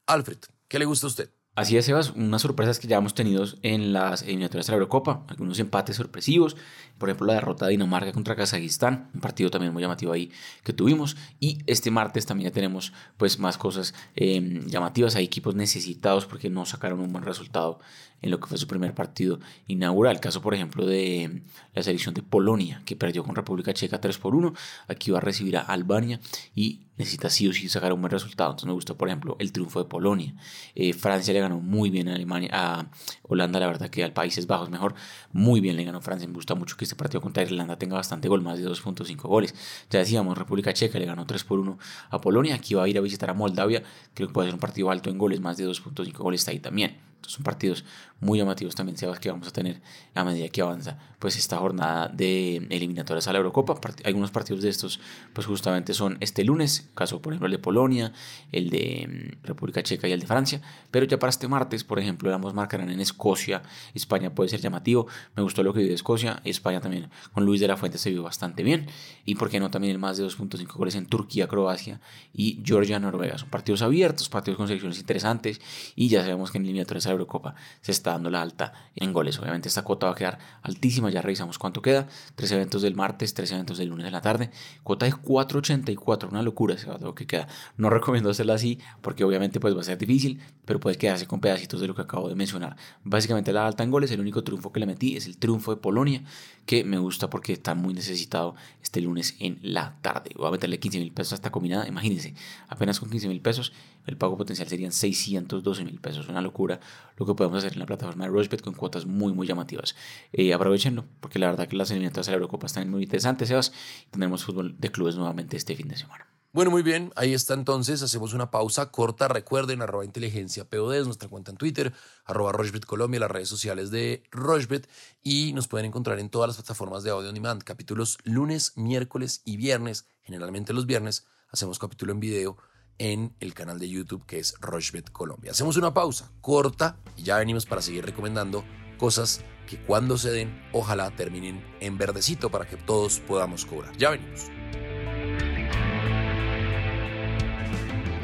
Alfred, 0.06 0.38
¿qué 0.68 0.80
le 0.80 0.86
gusta 0.86 1.08
a 1.08 1.10
usted? 1.10 1.30
Así 1.58 1.76
es, 1.76 1.86
Sebas, 1.86 2.12
unas 2.12 2.44
sorpresas 2.44 2.78
que 2.78 2.88
ya 2.88 2.98
hemos 2.98 3.16
tenido 3.16 3.44
en 3.64 3.92
las 3.92 4.22
eliminatorias 4.22 4.68
de 4.68 4.74
la 4.74 4.76
Eurocopa, 4.76 5.26
algunos 5.28 5.58
empates 5.58 5.96
sorpresivos, 5.96 6.56
por 7.00 7.10
ejemplo 7.10 7.26
la 7.26 7.34
derrota 7.34 7.66
de 7.66 7.72
Dinamarca 7.72 8.12
contra 8.12 8.36
Kazajistán, 8.36 9.10
un 9.16 9.22
partido 9.22 9.50
también 9.50 9.74
muy 9.74 9.82
llamativo 9.82 10.14
ahí 10.14 10.30
que 10.64 10.72
tuvimos, 10.72 11.18
y 11.40 11.58
este 11.66 11.90
martes 11.90 12.28
también 12.28 12.52
ya 12.52 12.54
tenemos 12.54 12.94
pues 13.18 13.40
más 13.40 13.58
cosas 13.58 13.96
em, 14.16 14.68
llamativas, 14.68 15.16
hay 15.16 15.26
equipos 15.26 15.56
necesitados 15.56 16.28
porque 16.28 16.52
no 16.52 16.64
sacaron 16.68 17.00
un 17.00 17.12
buen 17.12 17.24
resultado 17.24 17.80
en 18.22 18.30
lo 18.30 18.40
que 18.40 18.46
fue 18.46 18.60
su 18.60 18.68
primer 18.68 18.94
partido 18.94 19.40
inaugural. 19.66 20.14
El 20.14 20.22
caso, 20.22 20.42
por 20.44 20.54
ejemplo, 20.54 20.86
de 20.86 21.42
la 21.74 21.82
selección 21.82 22.14
de 22.14 22.22
Polonia, 22.22 22.84
que 22.86 22.96
perdió 22.96 23.24
con 23.24 23.36
República 23.36 23.74
Checa 23.74 24.00
3 24.00 24.18
por 24.20 24.36
1. 24.36 24.54
Aquí 24.88 25.12
va 25.12 25.18
a 25.20 25.22
recibir 25.22 25.58
a 25.58 25.62
Albania 25.62 26.20
y 26.56 26.87
necesita 26.98 27.30
sí 27.30 27.48
o 27.48 27.54
sí 27.54 27.70
sacar 27.70 27.94
un 27.94 28.02
buen 28.02 28.12
resultado. 28.12 28.52
Entonces 28.52 28.68
me 28.68 28.74
gustó, 28.74 28.98
por 28.98 29.08
ejemplo, 29.08 29.36
el 29.40 29.52
triunfo 29.52 29.80
de 29.82 29.90
Polonia. 29.90 30.34
Eh, 30.76 30.94
Francia 30.94 31.34
le 31.34 31.40
ganó 31.40 31.60
muy 31.60 31.90
bien 31.90 32.10
a 32.10 32.16
Alemania, 32.16 32.50
a 32.54 32.88
Holanda, 33.24 33.60
la 33.60 33.68
verdad 33.68 33.90
que 33.90 34.04
al 34.04 34.14
Países 34.14 34.48
Bajos 34.48 34.70
mejor. 34.70 34.96
Muy 35.32 35.62
bien 35.62 35.76
le 35.78 35.84
ganó 35.84 36.02
Francia. 36.02 36.28
Me 36.28 36.34
gusta 36.34 36.56
mucho 36.56 36.76
que 36.78 36.86
este 36.86 36.96
partido 36.96 37.22
contra 37.22 37.44
Irlanda 37.44 37.78
tenga 37.78 37.96
bastante 37.96 38.28
gol, 38.28 38.42
más 38.42 38.60
de 38.60 38.68
2.5 38.68 39.16
goles. 39.28 39.56
Ya 39.90 40.00
decíamos, 40.00 40.38
República 40.38 40.74
Checa 40.74 41.00
le 41.00 41.06
ganó 41.06 41.26
3 41.26 41.44
por 41.44 41.60
1 41.60 41.78
a 42.10 42.22
Polonia. 42.22 42.56
Aquí 42.56 42.74
va 42.74 42.84
a 42.84 42.88
ir 42.88 42.98
a 42.98 43.02
visitar 43.02 43.30
a 43.30 43.34
Moldavia. 43.34 43.84
Creo 44.14 44.28
que 44.28 44.34
puede 44.34 44.48
ser 44.48 44.56
un 44.56 44.60
partido 44.60 44.92
alto 44.92 45.10
en 45.10 45.18
goles, 45.18 45.40
más 45.40 45.58
de 45.58 45.68
2.5 45.68 46.18
goles 46.18 46.42
está 46.42 46.52
ahí 46.52 46.60
también 46.60 47.07
son 47.22 47.44
partidos 47.44 47.84
muy 48.20 48.40
llamativos 48.40 48.74
también, 48.76 48.98
Sebas, 48.98 49.20
que 49.20 49.30
vamos 49.30 49.48
a 49.48 49.52
tener 49.52 49.80
a 50.16 50.24
medida 50.24 50.50
que 50.50 50.62
avanza 50.62 50.98
pues 51.20 51.36
esta 51.38 51.58
jornada 51.58 52.08
de 52.08 52.58
eliminatorias 52.70 53.28
a 53.28 53.34
la 53.34 53.40
Eurocopa. 53.40 53.80
Algunos 54.06 54.32
partidos 54.32 54.64
de 54.64 54.70
estos 54.70 55.00
pues 55.34 55.46
justamente 55.46 55.94
son 55.94 56.18
este 56.20 56.44
lunes, 56.44 56.90
caso 56.96 57.22
por 57.22 57.34
ejemplo 57.34 57.48
el 57.48 57.52
de 57.52 57.60
Polonia, 57.60 58.14
el 58.52 58.70
de 58.70 59.38
mm, 59.42 59.46
República 59.46 59.84
Checa 59.84 60.08
y 60.08 60.12
el 60.12 60.22
de 60.22 60.28
Francia, 60.28 60.62
pero 60.90 61.06
ya 61.06 61.20
para 61.20 61.30
este 61.30 61.48
martes, 61.48 61.84
por 61.84 62.00
ejemplo, 62.00 62.34
ambos 62.34 62.54
marcarán 62.54 62.90
en 62.90 63.00
Escocia, 63.00 63.62
España 63.94 64.34
puede 64.34 64.50
ser 64.50 64.62
llamativo, 64.62 65.08
me 65.36 65.44
gustó 65.44 65.64
lo 65.64 65.74
que 65.74 65.82
vi 65.82 65.88
de 65.88 65.96
Escocia, 65.96 66.42
España 66.44 66.82
también 66.82 67.10
con 67.34 67.46
Luis 67.46 67.62
de 67.62 67.68
la 67.68 67.78
Fuente 67.78 67.98
se 67.98 68.10
vio 68.10 68.24
bastante 68.24 68.64
bien, 68.64 68.88
y 69.26 69.36
por 69.36 69.50
qué 69.50 69.60
no 69.60 69.70
también 69.70 69.92
el 69.92 70.00
más 70.00 70.18
de 70.18 70.26
2.5 70.26 70.74
goles 70.74 70.96
en 70.96 71.06
Turquía, 71.06 71.48
Croacia 71.48 72.00
y 72.34 72.62
Georgia, 72.64 73.00
Noruega. 73.00 73.38
Son 73.38 73.50
partidos 73.50 73.82
abiertos, 73.82 74.30
partidos 74.30 74.58
con 74.58 74.68
selecciones 74.68 75.00
interesantes, 75.00 75.62
y 75.96 76.10
ya 76.10 76.22
sabemos 76.22 76.52
que 76.52 76.58
en 76.58 76.66
eliminatorias 76.66 77.07
Eurocopa 77.12 77.56
se 77.82 77.92
está 77.92 78.12
dando 78.12 78.30
la 78.30 78.42
alta 78.42 78.74
en 78.96 79.14
goles. 79.14 79.40
Obviamente 79.40 79.68
esta 79.68 79.84
cuota 79.84 80.08
va 80.08 80.14
a 80.14 80.16
quedar 80.16 80.40
altísima, 80.62 81.10
ya 81.10 81.22
revisamos 81.22 81.58
cuánto 81.60 81.82
queda. 81.82 82.08
Tres 82.36 82.52
eventos 82.52 82.82
del 82.82 82.96
martes, 82.96 83.34
tres 83.34 83.52
eventos 83.52 83.78
del 83.78 83.90
lunes 83.90 84.06
en 84.06 84.14
la 84.14 84.22
tarde. 84.22 84.52
Cuota 84.84 85.06
de 85.06 85.14
4.84, 85.14 86.30
una 86.30 86.42
locura 86.42 86.76
ese 86.76 86.88
lo 87.00 87.16
que 87.16 87.28
queda. 87.28 87.48
No 87.78 87.90
recomiendo 87.90 88.30
hacerla 88.30 88.56
así 88.56 88.80
porque 89.02 89.24
obviamente 89.24 89.60
pues 89.60 89.76
va 89.76 89.82
a 89.82 89.84
ser 89.84 89.98
difícil, 89.98 90.42
pero 90.66 90.80
puede 90.80 90.98
quedarse 90.98 91.28
con 91.28 91.40
pedacitos 91.40 91.82
de 91.82 91.88
lo 91.88 91.96
que 91.96 92.02
acabo 92.02 92.30
de 92.30 92.36
mencionar. 92.36 92.76
Básicamente 93.04 93.54
la 93.54 93.66
alta 93.66 93.84
en 93.84 93.92
goles, 93.92 94.12
el 94.12 94.20
único 94.20 94.44
triunfo 94.44 94.72
que 94.72 94.80
le 94.80 94.86
metí 94.86 95.16
es 95.16 95.26
el 95.26 95.38
triunfo 95.38 95.72
de 95.74 95.82
Polonia, 95.82 96.24
que 96.66 96.84
me 96.84 96.98
gusta 96.98 97.30
porque 97.30 97.54
está 97.54 97.76
muy 97.76 97.94
necesitado 97.94 98.56
este 98.82 99.02
lunes 99.02 99.36
en 99.40 99.60
la 99.62 99.98
tarde. 100.02 100.32
Voy 100.36 100.48
a 100.48 100.52
meterle 100.52 100.80
15 100.80 101.00
mil 101.00 101.12
pesos 101.12 101.34
a 101.34 101.36
esta 101.36 101.52
combinada, 101.52 101.88
imagínense, 101.88 102.34
apenas 102.68 103.00
con 103.00 103.10
15 103.10 103.28
mil 103.28 103.42
pesos 103.42 103.74
el 104.08 104.18
pago 104.18 104.38
potencial 104.38 104.68
serían 104.68 104.92
612 104.92 105.86
mil 105.86 106.00
pesos, 106.00 106.28
una 106.30 106.42
locura 106.42 106.80
lo 107.18 107.26
que 107.26 107.34
podemos 107.36 107.60
hacer 107.60 107.74
en 107.74 107.80
la 107.80 107.86
plataforma 107.86 108.26
de 108.26 108.32
Rushbet 108.32 108.62
con 108.62 108.74
cuotas 108.74 109.06
muy 109.06 109.34
muy 109.34 109.46
llamativas. 109.46 109.96
Eh, 110.32 110.54
aprovechenlo, 110.54 111.06
porque 111.20 111.40
la 111.40 111.48
verdad 111.48 111.68
que 111.68 111.76
las 111.76 111.92
eliminatorias 111.92 112.28
de 112.28 112.32
la 112.32 112.38
Eurocopa 112.38 112.68
están 112.68 112.90
muy 112.90 113.04
interesantes, 113.04 113.50
Sebas. 113.50 113.74
Tendremos 114.10 114.44
fútbol 114.44 114.76
de 114.80 114.92
clubes 114.92 115.16
nuevamente 115.16 115.58
este 115.58 115.76
fin 115.76 115.88
de 115.90 115.98
semana. 115.98 116.28
Bueno, 116.54 116.72
muy 116.72 116.82
bien, 116.82 117.12
ahí 117.16 117.34
está 117.34 117.54
entonces, 117.54 118.02
hacemos 118.02 118.34
una 118.34 118.50
pausa 118.50 118.90
corta, 118.90 119.28
recuerden, 119.28 119.82
arroba 119.82 120.06
inteligencia 120.06 120.68
POD 120.68 120.96
es 120.96 121.06
nuestra 121.06 121.30
cuenta 121.30 121.52
en 121.52 121.58
Twitter, 121.58 121.94
arroba 122.26 122.52
Rochbet 122.52 122.86
Colombia, 122.86 123.20
las 123.20 123.30
redes 123.30 123.50
sociales 123.50 123.92
de 123.92 124.24
Rochbet 124.32 124.90
y 125.22 125.54
nos 125.54 125.68
pueden 125.68 125.86
encontrar 125.86 126.18
en 126.20 126.30
todas 126.30 126.48
las 126.48 126.58
plataformas 126.58 127.04
de 127.04 127.12
audio 127.12 127.30
on 127.30 127.36
demand, 127.36 127.62
capítulos 127.64 128.18
lunes, 128.24 128.74
miércoles 128.76 129.42
y 129.46 129.58
viernes, 129.58 130.08
generalmente 130.24 130.74
los 130.74 130.88
viernes 130.88 131.28
hacemos 131.52 131.78
capítulo 131.78 132.14
en 132.14 132.22
video 132.22 132.58
en 133.00 133.34
el 133.40 133.54
canal 133.54 133.80
de 133.80 133.90
YouTube 133.90 134.26
que 134.26 134.40
es 134.40 134.56
Rochbet 134.60 135.12
Colombia. 135.12 135.52
Hacemos 135.52 135.78
una 135.78 135.94
pausa 135.94 136.32
corta 136.42 136.98
y 137.16 137.24
ya 137.24 137.38
venimos 137.38 137.66
para 137.66 137.82
seguir 137.82 138.06
recomendando 138.06 138.64
cosas 138.98 139.42
que 139.68 139.78
cuando 139.78 140.18
se 140.18 140.32
den, 140.32 140.62
ojalá 140.72 141.12
terminen 141.12 141.64
en 141.80 141.98
verdecito 141.98 142.50
para 142.50 142.66
que 142.66 142.78
todos 142.78 143.20
podamos 143.20 143.66
cobrar. 143.66 143.96
Ya 143.98 144.12
venimos. 144.12 144.50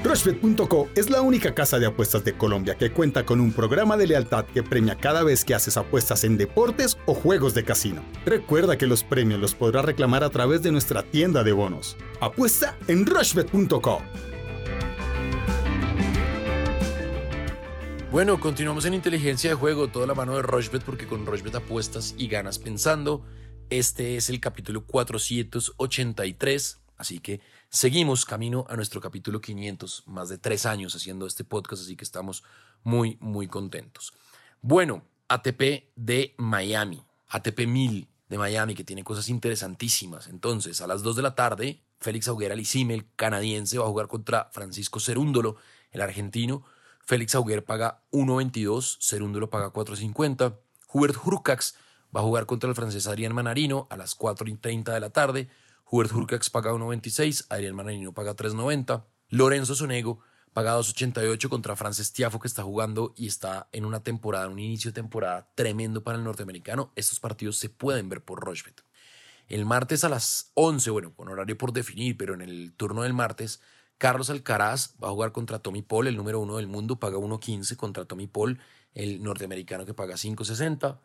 Rushbet.co 0.03 0.89
es 0.95 1.09
la 1.09 1.21
única 1.21 1.55
casa 1.55 1.79
de 1.79 1.85
apuestas 1.85 2.25
de 2.25 2.37
Colombia 2.37 2.75
que 2.75 2.91
cuenta 2.91 3.25
con 3.25 3.39
un 3.39 3.53
programa 3.53 3.95
de 3.95 4.07
lealtad 4.07 4.45
que 4.45 4.61
premia 4.61 4.95
cada 4.95 5.23
vez 5.23 5.45
que 5.45 5.55
haces 5.55 5.77
apuestas 5.77 6.25
en 6.25 6.37
deportes 6.37 6.97
o 7.05 7.13
juegos 7.13 7.53
de 7.53 7.63
casino. 7.63 8.03
Recuerda 8.25 8.77
que 8.77 8.85
los 8.85 9.03
premios 9.03 9.39
los 9.39 9.55
podrás 9.55 9.85
reclamar 9.85 10.25
a 10.25 10.29
través 10.29 10.61
de 10.61 10.73
nuestra 10.73 11.03
tienda 11.03 11.43
de 11.43 11.53
bonos. 11.53 11.95
Apuesta 12.19 12.77
en 12.87 13.05
Rushbet.co. 13.05 14.01
Bueno, 18.13 18.39
continuamos 18.39 18.85
en 18.85 18.93
inteligencia 18.93 19.49
de 19.49 19.55
juego, 19.55 19.87
toda 19.87 20.05
la 20.05 20.13
mano 20.13 20.35
de 20.35 20.43
Rochbet, 20.43 20.83
porque 20.83 21.07
con 21.07 21.25
Rochbet 21.25 21.55
apuestas 21.55 22.13
y 22.15 22.27
ganas 22.27 22.59
pensando. 22.59 23.25
Este 23.71 24.17
es 24.17 24.29
el 24.29 24.39
capítulo 24.39 24.85
483, 24.85 26.81
así 26.95 27.17
que 27.17 27.41
seguimos 27.69 28.25
camino 28.25 28.67
a 28.69 28.75
nuestro 28.75 29.01
capítulo 29.01 29.41
500, 29.41 30.03
más 30.05 30.29
de 30.29 30.37
tres 30.37 30.67
años 30.67 30.93
haciendo 30.93 31.25
este 31.25 31.43
podcast, 31.43 31.81
así 31.81 31.95
que 31.95 32.03
estamos 32.03 32.43
muy, 32.83 33.17
muy 33.19 33.47
contentos. 33.47 34.13
Bueno, 34.61 35.05
ATP 35.27 35.89
de 35.95 36.35
Miami, 36.37 37.03
ATP 37.29 37.65
1000 37.65 38.07
de 38.29 38.37
Miami, 38.37 38.75
que 38.75 38.83
tiene 38.83 39.03
cosas 39.03 39.27
interesantísimas. 39.27 40.27
Entonces, 40.27 40.81
a 40.81 40.87
las 40.87 41.01
2 41.01 41.15
de 41.15 41.21
la 41.23 41.33
tarde, 41.33 41.81
Félix 41.99 42.27
Auguera 42.27 42.53
Licime, 42.53 42.93
el 42.93 43.07
canadiense, 43.15 43.79
va 43.79 43.85
a 43.85 43.89
jugar 43.89 44.07
contra 44.07 44.51
Francisco 44.51 44.99
Cerúndolo, 44.99 45.55
el 45.89 46.01
argentino 46.01 46.63
Félix 47.05 47.35
Auger 47.35 47.65
paga 47.65 48.01
1.22, 48.11 48.97
Cerúndolo 49.01 49.49
paga 49.49 49.71
4.50. 49.71 50.57
Hubert 50.93 51.15
Hurkacz 51.23 51.75
va 52.15 52.21
a 52.21 52.23
jugar 52.23 52.45
contra 52.45 52.69
el 52.69 52.75
francés 52.75 53.07
Adrián 53.07 53.33
Manarino 53.33 53.87
a 53.89 53.97
las 53.97 54.17
4.30 54.17 54.93
de 54.93 54.99
la 54.99 55.09
tarde. 55.09 55.49
Hubert 55.89 56.11
Hurkacz 56.11 56.49
paga 56.49 56.71
1.26, 56.71 57.47
Adrián 57.49 57.75
Manarino 57.75 58.13
paga 58.13 58.35
3.90. 58.35 59.03
Lorenzo 59.29 59.75
Sonego 59.75 60.19
paga 60.53 60.77
2.88 60.77 61.49
contra 61.49 61.75
Frances 61.75 62.13
Tiafo 62.13 62.39
que 62.39 62.47
está 62.47 62.63
jugando 62.63 63.13
y 63.17 63.27
está 63.27 63.67
en 63.71 63.85
una 63.85 64.03
temporada, 64.03 64.47
un 64.47 64.59
inicio 64.59 64.91
de 64.91 65.01
temporada 65.01 65.49
tremendo 65.55 66.03
para 66.03 66.17
el 66.17 66.23
norteamericano. 66.23 66.93
Estos 66.95 67.19
partidos 67.19 67.57
se 67.57 67.69
pueden 67.69 68.07
ver 68.09 68.23
por 68.23 68.39
Rochefort. 68.39 68.81
El 69.49 69.65
martes 69.65 70.03
a 70.03 70.09
las 70.09 70.51
11, 70.53 70.89
bueno, 70.91 71.13
con 71.13 71.27
horario 71.27 71.57
por 71.57 71.73
definir, 71.73 72.17
pero 72.17 72.33
en 72.33 72.41
el 72.41 72.73
turno 72.77 73.01
del 73.01 73.13
martes, 73.13 73.59
Carlos 73.97 74.29
Alcaraz 74.29 74.95
va 75.01 75.07
a 75.07 75.11
jugar 75.11 75.31
contra 75.31 75.59
Tommy 75.59 75.81
Paul, 75.81 76.07
el 76.07 76.17
número 76.17 76.39
uno 76.39 76.57
del 76.57 76.67
mundo, 76.67 76.97
paga 76.97 77.17
1.15 77.17 77.75
contra 77.77 78.05
Tommy 78.05 78.27
Paul, 78.27 78.59
el 78.93 79.23
norteamericano 79.23 79.85
que 79.85 79.93
paga 79.93 80.15
5.60. 80.15 80.99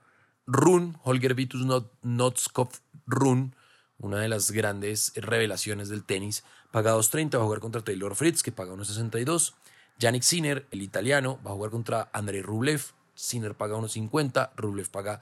Run, 0.46 0.98
Holger 1.02 1.34
Vitus 1.34 1.66
Notskov 2.02 2.70
Run, 3.06 3.54
una 3.98 4.18
de 4.20 4.28
las 4.28 4.50
grandes 4.50 5.12
revelaciones 5.16 5.88
del 5.88 6.04
tenis, 6.04 6.44
paga 6.70 6.94
2.30, 6.94 7.36
va 7.36 7.42
a 7.42 7.44
jugar 7.44 7.60
contra 7.60 7.82
Taylor 7.82 8.14
Fritz, 8.16 8.42
que 8.42 8.52
paga 8.52 8.72
1.62. 8.72 9.54
Yannick 9.98 10.22
Sinner, 10.22 10.66
el 10.70 10.82
italiano, 10.82 11.38
va 11.46 11.50
a 11.50 11.54
jugar 11.54 11.70
contra 11.70 12.08
Andrei 12.12 12.42
Rublev, 12.42 12.82
Sinner 13.14 13.54
paga 13.54 13.76
1.50, 13.76 14.50
Rublev 14.56 14.90
paga 14.90 15.20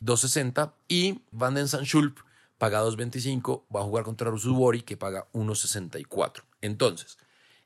2.60 0.00 0.72
y 0.88 1.20
Van 1.32 1.54
den 1.54 1.66
Schulp 1.66 2.18
paga 2.58 2.84
2.25, 2.84 3.62
va 3.74 3.80
a 3.80 3.84
jugar 3.84 4.04
contra 4.04 4.30
Rusubori 4.30 4.82
que 4.82 4.96
paga 4.96 5.26
1.64. 5.32 6.44
Entonces, 6.62 7.18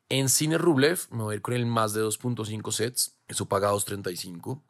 en 0.08 0.28
Sinner 0.28 0.60
Rublev 0.60 0.98
me 1.10 1.22
voy 1.22 1.34
a 1.34 1.36
ir 1.36 1.42
con 1.42 1.54
el 1.54 1.66
más 1.66 1.92
de 1.92 2.02
2.5 2.02 2.72
sets, 2.72 3.16
eso 3.28 3.46
paga 3.46 3.70
2.35. 3.70 4.62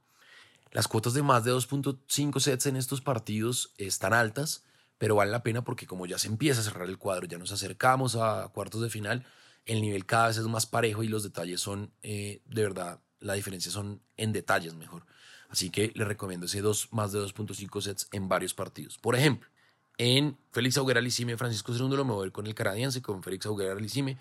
Las 0.72 0.88
cuotas 0.88 1.14
de 1.14 1.22
más 1.22 1.44
de 1.44 1.52
2.5 1.52 2.40
sets 2.40 2.66
en 2.66 2.76
estos 2.76 3.00
partidos 3.00 3.72
están 3.78 4.12
altas, 4.12 4.64
pero 4.98 5.14
vale 5.14 5.30
la 5.30 5.42
pena 5.42 5.62
porque 5.62 5.86
como 5.86 6.06
ya 6.06 6.18
se 6.18 6.28
empieza 6.28 6.60
a 6.60 6.64
cerrar 6.64 6.88
el 6.88 6.98
cuadro, 6.98 7.26
ya 7.26 7.38
nos 7.38 7.52
acercamos 7.52 8.16
a 8.16 8.48
cuartos 8.52 8.82
de 8.82 8.90
final, 8.90 9.24
el 9.64 9.80
nivel 9.80 10.06
cada 10.06 10.28
vez 10.28 10.36
es 10.36 10.46
más 10.46 10.66
parejo 10.66 11.02
y 11.02 11.08
los 11.08 11.22
detalles 11.22 11.60
son, 11.60 11.92
eh, 12.02 12.42
de 12.46 12.62
verdad, 12.62 13.00
la 13.20 13.34
diferencia 13.34 13.70
son 13.70 14.02
en 14.16 14.32
detalles 14.32 14.74
mejor. 14.74 15.06
Así 15.48 15.70
que 15.70 15.92
le 15.94 16.04
recomiendo 16.04 16.46
ese 16.46 16.60
dos, 16.60 16.92
más 16.92 17.12
de 17.12 17.20
2.5 17.20 17.80
sets 17.80 18.08
en 18.12 18.28
varios 18.28 18.54
partidos. 18.54 18.98
Por 18.98 19.16
ejemplo, 19.16 19.48
en 19.98 20.36
Félix 20.52 20.76
Auguera 20.76 21.00
Alicime, 21.00 21.36
Francisco 21.36 21.72
Cerúndolo, 21.72 22.04
me 22.04 22.12
voy 22.12 22.30
con 22.30 22.46
el 22.46 22.54
canadiense, 22.54 23.02
con 23.02 23.22
Félix 23.22 23.46
Auguera 23.46 23.72
Alicime. 23.72 24.18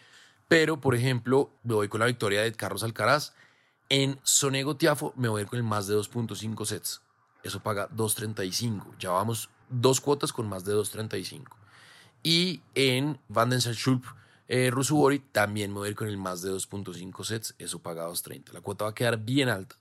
Pero, 0.48 0.80
por 0.80 0.96
ejemplo, 0.96 1.52
me 1.64 1.74
voy 1.74 1.88
con 1.88 2.00
la 2.00 2.06
victoria 2.06 2.42
de 2.42 2.52
Carlos 2.54 2.84
Alcaraz. 2.84 3.34
En 3.90 4.20
Sonego 4.24 4.76
Tiafo 4.76 5.14
me 5.16 5.28
voy 5.28 5.46
con 5.46 5.58
el 5.58 5.64
más 5.64 5.88
de 5.88 5.96
2.5 5.96 6.66
sets. 6.66 7.02
Eso 7.44 7.60
paga 7.62 7.90
2.35. 7.90 8.98
Ya 9.00 9.12
vamos 9.12 9.50
dos 9.70 10.02
cuotas 10.02 10.34
con 10.34 10.48
más 10.48 10.66
de 10.66 10.74
2.35. 10.74 11.44
Y 12.24 12.62
en 12.74 13.20
Van 13.28 13.50
den 13.50 13.60
Schulp 13.60 14.06
eh, 14.48 14.70
Rusubori 14.72 15.20
también 15.20 15.72
me 15.72 15.80
voy 15.80 15.94
con 15.96 16.08
el 16.08 16.18
más 16.18 16.42
de 16.42 16.52
2.5 16.52 17.24
sets. 17.24 17.56
Eso 17.60 17.80
paga 17.80 18.08
2.30. 18.08 18.52
La 18.52 18.62
cuota 18.62 18.86
va 18.86 18.92
a 18.92 18.96
quedar 18.96 19.18
bien 19.18 19.50
alta. 19.50 19.76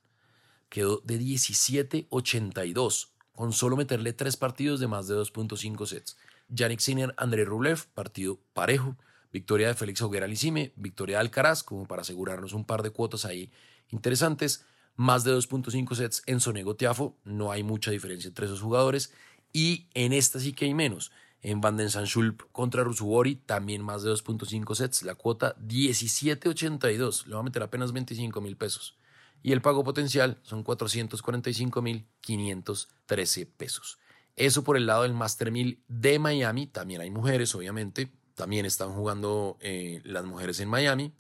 Quedó 0.68 1.00
de 1.04 1.18
17.82 1.20 3.13
con 3.34 3.52
solo 3.52 3.76
meterle 3.76 4.12
tres 4.12 4.36
partidos 4.36 4.80
de 4.80 4.86
más 4.86 5.08
de 5.08 5.16
2.5 5.16 5.86
sets. 5.86 6.16
Yannick 6.48 6.80
Sinner, 6.80 7.14
André 7.16 7.44
Rublev, 7.44 7.86
partido 7.94 8.38
parejo. 8.52 8.96
Victoria 9.32 9.66
de 9.66 9.74
Félix 9.74 10.00
Auguera 10.00 10.28
Licime, 10.28 10.72
victoria 10.76 11.16
de 11.16 11.22
Alcaraz, 11.22 11.64
como 11.64 11.88
para 11.88 12.02
asegurarnos 12.02 12.52
un 12.52 12.64
par 12.64 12.84
de 12.84 12.90
cuotas 12.90 13.24
ahí 13.24 13.50
interesantes. 13.90 14.64
Más 14.94 15.24
de 15.24 15.32
2.5 15.32 15.96
sets 15.96 16.22
en 16.26 16.38
Sonego 16.38 16.76
Tiafo, 16.76 17.16
no 17.24 17.50
hay 17.50 17.64
mucha 17.64 17.90
diferencia 17.90 18.28
entre 18.28 18.46
esos 18.46 18.60
jugadores. 18.60 19.12
Y 19.52 19.88
en 19.94 20.12
esta 20.12 20.38
sí 20.38 20.52
que 20.52 20.66
hay 20.66 20.74
menos. 20.74 21.10
En 21.42 21.60
Van 21.60 21.76
den 21.76 21.88
contra 22.52 22.84
Rusubori, 22.84 23.34
también 23.34 23.82
más 23.82 24.04
de 24.04 24.10
2.5 24.12 24.74
sets. 24.76 25.02
La 25.02 25.16
cuota 25.16 25.56
17.82. 25.56 27.26
Le 27.26 27.34
va 27.34 27.40
a 27.40 27.44
meter 27.44 27.62
apenas 27.64 27.92
25 27.92 28.40
mil 28.40 28.56
pesos 28.56 28.96
y 29.44 29.52
el 29.52 29.60
pago 29.60 29.84
potencial 29.84 30.40
son 30.42 30.64
445.513 30.64 33.48
pesos. 33.58 33.98
Eso 34.36 34.64
por 34.64 34.78
el 34.78 34.86
lado 34.86 35.02
del 35.02 35.12
Master 35.12 35.50
1000 35.50 35.84
de 35.86 36.18
Miami. 36.18 36.66
También 36.66 37.02
hay 37.02 37.10
mujeres, 37.10 37.54
obviamente. 37.54 38.10
También 38.34 38.64
están 38.64 38.94
jugando 38.94 39.58
eh, 39.60 40.00
las 40.04 40.24
mujeres 40.24 40.60
en 40.60 40.70
Miami. 40.70 41.12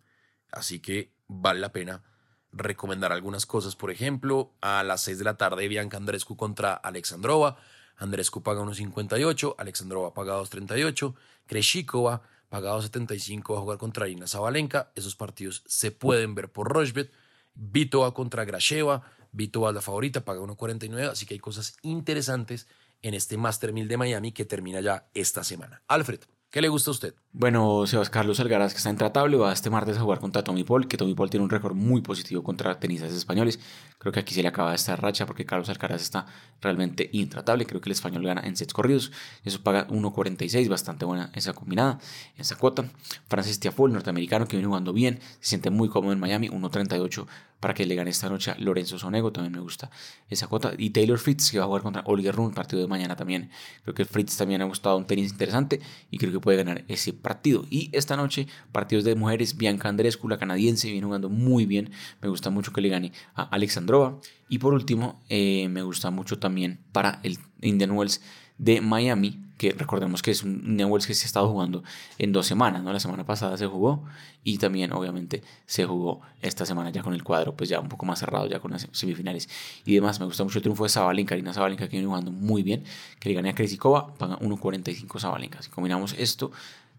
Así 0.50 0.80
que 0.80 1.12
vale 1.28 1.60
la 1.60 1.70
pena 1.70 2.02
recomendar 2.50 3.12
algunas 3.12 3.44
cosas. 3.44 3.76
Por 3.76 3.90
ejemplo, 3.90 4.54
a 4.62 4.82
las 4.84 5.02
6 5.02 5.18
de 5.18 5.24
la 5.24 5.36
tarde 5.36 5.68
Bianca 5.68 5.98
Andrescu 5.98 6.34
contra 6.34 6.72
Alexandrova. 6.72 7.58
Andrescu 7.96 8.42
paga 8.42 8.62
1.58, 8.62 9.56
Alexandrova 9.58 10.14
paga 10.14 10.40
2.38, 10.40 11.14
Kreshikova 11.46 12.22
paga 12.48 12.74
2.75 12.74 13.52
va 13.52 13.58
a 13.58 13.60
jugar 13.60 13.76
contra 13.76 14.08
Irina 14.08 14.26
Zabalenka. 14.26 14.92
Esos 14.94 15.14
partidos 15.14 15.62
se 15.66 15.90
pueden 15.90 16.34
ver 16.34 16.50
por 16.50 16.72
Rochbet. 16.72 17.12
Vito 17.54 18.12
contra 18.14 18.44
Grasheva, 18.44 19.02
Vito 19.32 19.60
va 19.62 19.72
la 19.72 19.80
favorita, 19.80 20.24
paga 20.24 20.40
1.49, 20.40 21.10
así 21.10 21.26
que 21.26 21.34
hay 21.34 21.40
cosas 21.40 21.76
interesantes 21.82 22.66
en 23.02 23.14
este 23.14 23.36
Master 23.36 23.72
1000 23.72 23.88
de 23.88 23.96
Miami 23.96 24.32
que 24.32 24.44
termina 24.44 24.80
ya 24.80 25.08
esta 25.14 25.44
semana. 25.44 25.82
Alfred, 25.88 26.20
¿Qué 26.54 26.62
le 26.62 26.68
gusta 26.68 26.90
a 26.90 26.92
usted? 26.92 27.14
Bueno, 27.36 27.84
Sebas 27.88 28.10
Carlos 28.10 28.38
Algaraz, 28.38 28.74
que 28.74 28.76
está 28.76 28.90
intratable, 28.90 29.36
va 29.36 29.52
este 29.52 29.68
martes 29.68 29.96
a 29.96 30.00
jugar 30.00 30.20
contra 30.20 30.44
Tommy 30.44 30.62
Paul, 30.62 30.86
que 30.86 30.96
Tommy 30.96 31.16
Paul 31.16 31.30
tiene 31.30 31.42
un 31.42 31.50
récord 31.50 31.74
muy 31.74 32.00
positivo 32.00 32.44
contra 32.44 32.78
tenistas 32.78 33.12
españoles. 33.12 33.58
Creo 33.98 34.12
que 34.12 34.20
aquí 34.20 34.32
se 34.32 34.42
le 34.42 34.46
acaba 34.46 34.72
esta 34.72 34.94
racha 34.94 35.26
porque 35.26 35.44
Carlos 35.44 35.68
Alcaraz 35.68 36.00
está 36.00 36.26
realmente 36.62 37.10
intratable. 37.12 37.66
Creo 37.66 37.80
que 37.80 37.88
el 37.88 37.94
español 37.94 38.24
gana 38.24 38.42
en 38.44 38.56
sets 38.56 38.72
corridos. 38.72 39.10
Eso 39.44 39.60
paga 39.64 39.88
1.46, 39.88 40.68
bastante 40.68 41.06
buena 41.06 41.32
esa 41.34 41.54
combinada, 41.54 41.98
esa 42.36 42.54
cuota. 42.54 42.84
Francis 43.26 43.58
Tiafoe, 43.58 43.90
norteamericano, 43.90 44.46
que 44.46 44.56
viene 44.56 44.68
jugando 44.68 44.92
bien, 44.92 45.18
se 45.40 45.48
siente 45.48 45.70
muy 45.70 45.88
cómodo 45.88 46.12
en 46.12 46.20
Miami, 46.20 46.50
1.38 46.50 47.26
para 47.64 47.72
que 47.72 47.86
le 47.86 47.94
gane 47.94 48.10
esta 48.10 48.28
noche 48.28 48.50
a 48.50 48.56
Lorenzo 48.58 48.98
Sonego, 48.98 49.32
también 49.32 49.54
me 49.54 49.58
gusta 49.58 49.90
esa 50.28 50.48
cuota. 50.48 50.74
Y 50.76 50.90
Taylor 50.90 51.18
Fritz, 51.18 51.50
que 51.50 51.56
va 51.56 51.64
a 51.64 51.66
jugar 51.66 51.80
contra 51.80 52.02
Oliver 52.04 52.34
Run, 52.34 52.52
partido 52.52 52.82
de 52.82 52.88
mañana 52.88 53.16
también. 53.16 53.50
Creo 53.84 53.94
que 53.94 54.04
Fritz 54.04 54.36
también 54.36 54.60
ha 54.60 54.66
gustado 54.66 54.98
un 54.98 55.06
tenis 55.06 55.30
interesante 55.32 55.80
y 56.10 56.18
creo 56.18 56.30
que 56.30 56.40
puede 56.40 56.58
ganar 56.58 56.84
ese 56.88 57.14
partido. 57.24 57.64
Y 57.68 57.90
esta 57.90 58.16
noche, 58.16 58.46
partidos 58.70 59.02
de 59.02 59.16
mujeres, 59.16 59.56
Bianca 59.56 59.88
Andrescu, 59.88 60.28
la 60.28 60.38
canadiense, 60.38 60.92
viene 60.92 61.06
jugando 61.06 61.28
muy 61.28 61.66
bien. 61.66 61.90
Me 62.22 62.28
gusta 62.28 62.50
mucho 62.50 62.72
que 62.72 62.80
le 62.80 62.88
gane 62.90 63.10
a 63.34 63.42
Alexandrova. 63.42 64.20
Y 64.48 64.58
por 64.58 64.74
último, 64.74 65.20
eh, 65.28 65.66
me 65.68 65.82
gusta 65.82 66.12
mucho 66.12 66.38
también 66.38 66.78
para 66.92 67.18
el 67.24 67.38
Indian 67.60 67.90
Wells 67.90 68.20
de 68.58 68.80
Miami, 68.80 69.40
que 69.58 69.72
recordemos 69.72 70.22
que 70.22 70.30
es 70.30 70.42
un 70.42 70.62
Indian 70.64 70.90
Wells 70.90 71.06
que 71.06 71.14
se 71.14 71.24
ha 71.24 71.26
estado 71.26 71.48
jugando 71.48 71.82
en 72.18 72.32
dos 72.32 72.46
semanas, 72.46 72.82
¿no? 72.82 72.92
La 72.92 73.00
semana 73.00 73.24
pasada 73.24 73.56
se 73.56 73.66
jugó 73.66 74.04
y 74.44 74.58
también 74.58 74.92
obviamente 74.92 75.42
se 75.66 75.84
jugó 75.86 76.20
esta 76.42 76.66
semana 76.66 76.90
ya 76.90 77.02
con 77.02 77.14
el 77.14 77.24
cuadro, 77.24 77.56
pues 77.56 77.68
ya 77.68 77.80
un 77.80 77.88
poco 77.88 78.04
más 78.06 78.18
cerrado, 78.20 78.46
ya 78.46 78.60
con 78.60 78.72
las 78.72 78.88
semifinales 78.92 79.48
y 79.84 79.94
demás. 79.94 80.20
Me 80.20 80.26
gusta 80.26 80.44
mucho 80.44 80.58
el 80.58 80.62
triunfo 80.62 80.84
de 80.84 80.90
Zabalenka, 80.90 81.30
Karina 81.30 81.52
Zabalenka 81.52 81.86
que 81.86 81.92
viene 81.92 82.06
jugando 82.06 82.30
muy 82.30 82.62
bien, 82.62 82.84
que 83.18 83.28
le 83.28 83.34
gane 83.34 83.50
a 83.50 83.54
Kresikova, 83.54 84.14
paga 84.14 84.38
1.45 84.38 85.20
Zabalenka. 85.20 85.62
Si 85.62 85.70
combinamos 85.70 86.14
esto 86.18 86.52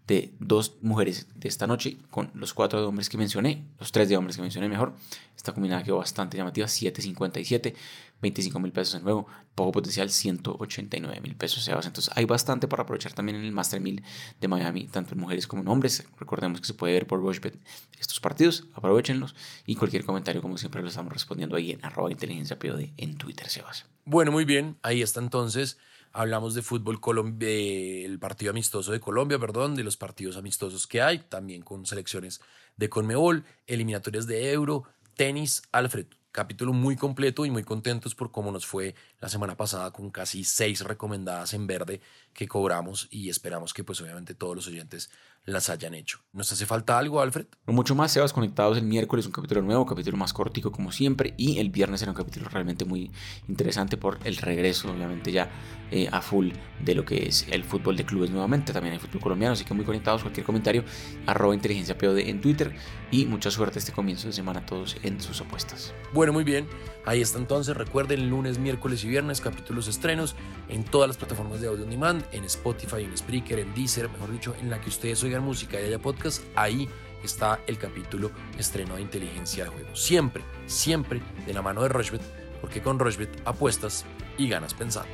de 0.06 0.32
dos 0.38 0.76
mujeres 0.82 1.26
de 1.34 1.48
esta 1.48 1.66
noche 1.66 1.98
con 2.10 2.30
los 2.34 2.54
cuatro 2.54 2.80
de 2.80 2.86
hombres 2.86 3.08
que 3.08 3.18
mencioné, 3.18 3.64
los 3.80 3.90
tres 3.90 4.08
de 4.08 4.16
hombres 4.16 4.36
que 4.36 4.42
mencioné 4.42 4.68
mejor. 4.68 4.94
Esta 5.36 5.52
combinada 5.52 5.82
quedó 5.82 5.98
bastante 5.98 6.36
llamativa, 6.36 6.66
7.57, 6.66 7.74
25 8.22 8.60
mil 8.60 8.72
pesos 8.72 8.94
en 8.94 9.02
nuevo, 9.02 9.26
poco 9.54 9.72
potencial, 9.72 10.10
189 10.10 11.20
mil 11.20 11.34
pesos. 11.34 11.66
Entonces 11.68 12.10
hay 12.14 12.24
bastante 12.24 12.68
para 12.68 12.84
aprovechar 12.84 13.12
también 13.12 13.36
en 13.36 13.44
el 13.44 13.52
Master 13.52 13.80
1000 13.80 14.02
de 14.40 14.48
Miami, 14.48 14.86
tanto 14.86 15.14
en 15.14 15.20
mujeres 15.20 15.46
como 15.46 15.62
en 15.62 15.68
hombres. 15.68 16.04
Recordemos 16.18 16.60
que 16.60 16.66
se 16.66 16.74
puede 16.74 16.94
ver 16.94 17.06
por 17.06 17.20
Rochebet 17.20 17.58
estos 17.98 18.20
partidos, 18.20 18.66
aprovechenlos 18.74 19.34
y 19.66 19.74
cualquier 19.74 20.04
comentario, 20.04 20.40
como 20.40 20.56
siempre, 20.56 20.82
lo 20.82 20.88
estamos 20.88 21.12
respondiendo 21.12 21.56
ahí 21.56 21.72
en 21.72 21.84
arroba 21.84 22.10
inteligencia 22.10 22.58
en 22.96 23.16
Twitter, 23.16 23.48
Sebas. 23.48 23.86
Bueno, 24.04 24.30
muy 24.30 24.44
bien, 24.44 24.78
ahí 24.82 25.02
está 25.02 25.20
entonces 25.20 25.78
hablamos 26.16 26.54
de 26.54 26.62
fútbol 26.62 26.98
Colombia, 26.98 27.48
el 27.48 28.18
partido 28.18 28.50
amistoso 28.50 28.90
de 28.90 29.00
Colombia, 29.00 29.38
perdón, 29.38 29.74
de 29.74 29.84
los 29.84 29.98
partidos 29.98 30.38
amistosos 30.38 30.86
que 30.86 31.02
hay, 31.02 31.18
también 31.18 31.60
con 31.60 31.84
selecciones 31.84 32.40
de 32.76 32.88
Conmebol, 32.88 33.44
eliminatorias 33.66 34.26
de 34.26 34.50
Euro, 34.52 34.84
tenis, 35.14 35.62
Alfred. 35.72 36.06
Capítulo 36.32 36.72
muy 36.72 36.96
completo 36.96 37.44
y 37.44 37.50
muy 37.50 37.64
contentos 37.64 38.14
por 38.14 38.30
cómo 38.30 38.50
nos 38.50 38.66
fue 38.66 38.94
la 39.20 39.28
semana 39.28 39.56
pasada 39.56 39.90
con 39.90 40.10
casi 40.10 40.44
seis 40.44 40.80
recomendadas 40.82 41.52
en 41.52 41.66
verde 41.66 42.00
que 42.36 42.46
cobramos 42.46 43.08
y 43.10 43.30
esperamos 43.30 43.72
que 43.72 43.82
pues 43.82 44.00
obviamente 44.02 44.34
todos 44.34 44.54
los 44.54 44.68
oyentes 44.68 45.10
las 45.46 45.70
hayan 45.70 45.94
hecho. 45.94 46.18
¿Nos 46.32 46.52
hace 46.52 46.66
falta 46.66 46.98
algo, 46.98 47.20
Alfred? 47.20 47.46
mucho 47.66 47.94
más, 47.94 48.12
Sebas, 48.12 48.32
conectados 48.32 48.76
el 48.76 48.84
miércoles, 48.84 49.26
un 49.26 49.32
capítulo 49.32 49.62
nuevo, 49.62 49.86
capítulo 49.86 50.16
más 50.16 50.32
cortico 50.32 50.70
como 50.70 50.92
siempre, 50.92 51.34
y 51.38 51.58
el 51.58 51.70
viernes 51.70 52.02
era 52.02 52.10
un 52.10 52.16
capítulo 52.16 52.48
realmente 52.48 52.84
muy 52.84 53.10
interesante 53.48 53.96
por 53.96 54.18
el 54.24 54.36
regreso, 54.36 54.90
obviamente 54.90 55.32
ya 55.32 55.50
eh, 55.90 56.08
a 56.10 56.20
full 56.20 56.50
de 56.84 56.94
lo 56.94 57.04
que 57.04 57.28
es 57.28 57.46
el 57.48 57.64
fútbol 57.64 57.96
de 57.96 58.04
clubes 58.04 58.30
nuevamente, 58.30 58.72
también 58.72 58.94
hay 58.94 58.98
fútbol 58.98 59.22
colombiano, 59.22 59.52
así 59.52 59.64
que 59.64 59.72
muy 59.72 59.84
conectados, 59.84 60.22
cualquier 60.22 60.44
comentario, 60.44 60.84
arroba 61.26 61.54
inteligencia 61.54 61.96
POD 61.96 62.18
en 62.18 62.40
Twitter, 62.40 62.74
y 63.12 63.24
mucha 63.24 63.50
suerte 63.50 63.78
este 63.78 63.92
comienzo 63.92 64.26
de 64.26 64.32
semana 64.32 64.60
a 64.60 64.66
todos 64.66 64.96
en 65.04 65.20
sus 65.20 65.40
apuestas. 65.40 65.94
Bueno, 66.12 66.32
muy 66.32 66.42
bien, 66.42 66.66
ahí 67.04 67.20
está 67.20 67.38
entonces, 67.38 67.76
recuerden, 67.76 68.28
lunes, 68.28 68.58
miércoles 68.58 69.04
y 69.04 69.08
viernes, 69.08 69.40
capítulos 69.40 69.86
estrenos 69.86 70.34
en 70.68 70.84
todas 70.84 71.06
las 71.08 71.16
plataformas 71.16 71.60
de 71.60 71.68
audio 71.68 71.84
on 71.84 71.90
demand, 71.90 72.25
en 72.32 72.44
Spotify, 72.44 73.02
en 73.02 73.16
Spreaker, 73.16 73.58
en 73.58 73.74
Deezer, 73.74 74.08
mejor 74.08 74.32
dicho, 74.32 74.54
en 74.60 74.70
la 74.70 74.80
que 74.80 74.88
ustedes 74.88 75.22
oigan 75.22 75.42
música 75.42 75.80
y 75.80 75.84
haya 75.84 75.98
podcast, 75.98 76.42
ahí 76.54 76.88
está 77.22 77.60
el 77.66 77.78
capítulo 77.78 78.30
estreno 78.58 78.96
de 78.96 79.02
inteligencia 79.02 79.64
de 79.64 79.70
juego. 79.70 79.96
Siempre, 79.96 80.44
siempre 80.66 81.20
de 81.46 81.54
la 81.54 81.62
mano 81.62 81.82
de 81.82 81.88
Rochbet, 81.88 82.22
porque 82.60 82.82
con 82.82 82.98
Rochbet 82.98 83.42
apuestas 83.44 84.04
y 84.38 84.48
ganas 84.48 84.74
pensando. 84.74 85.08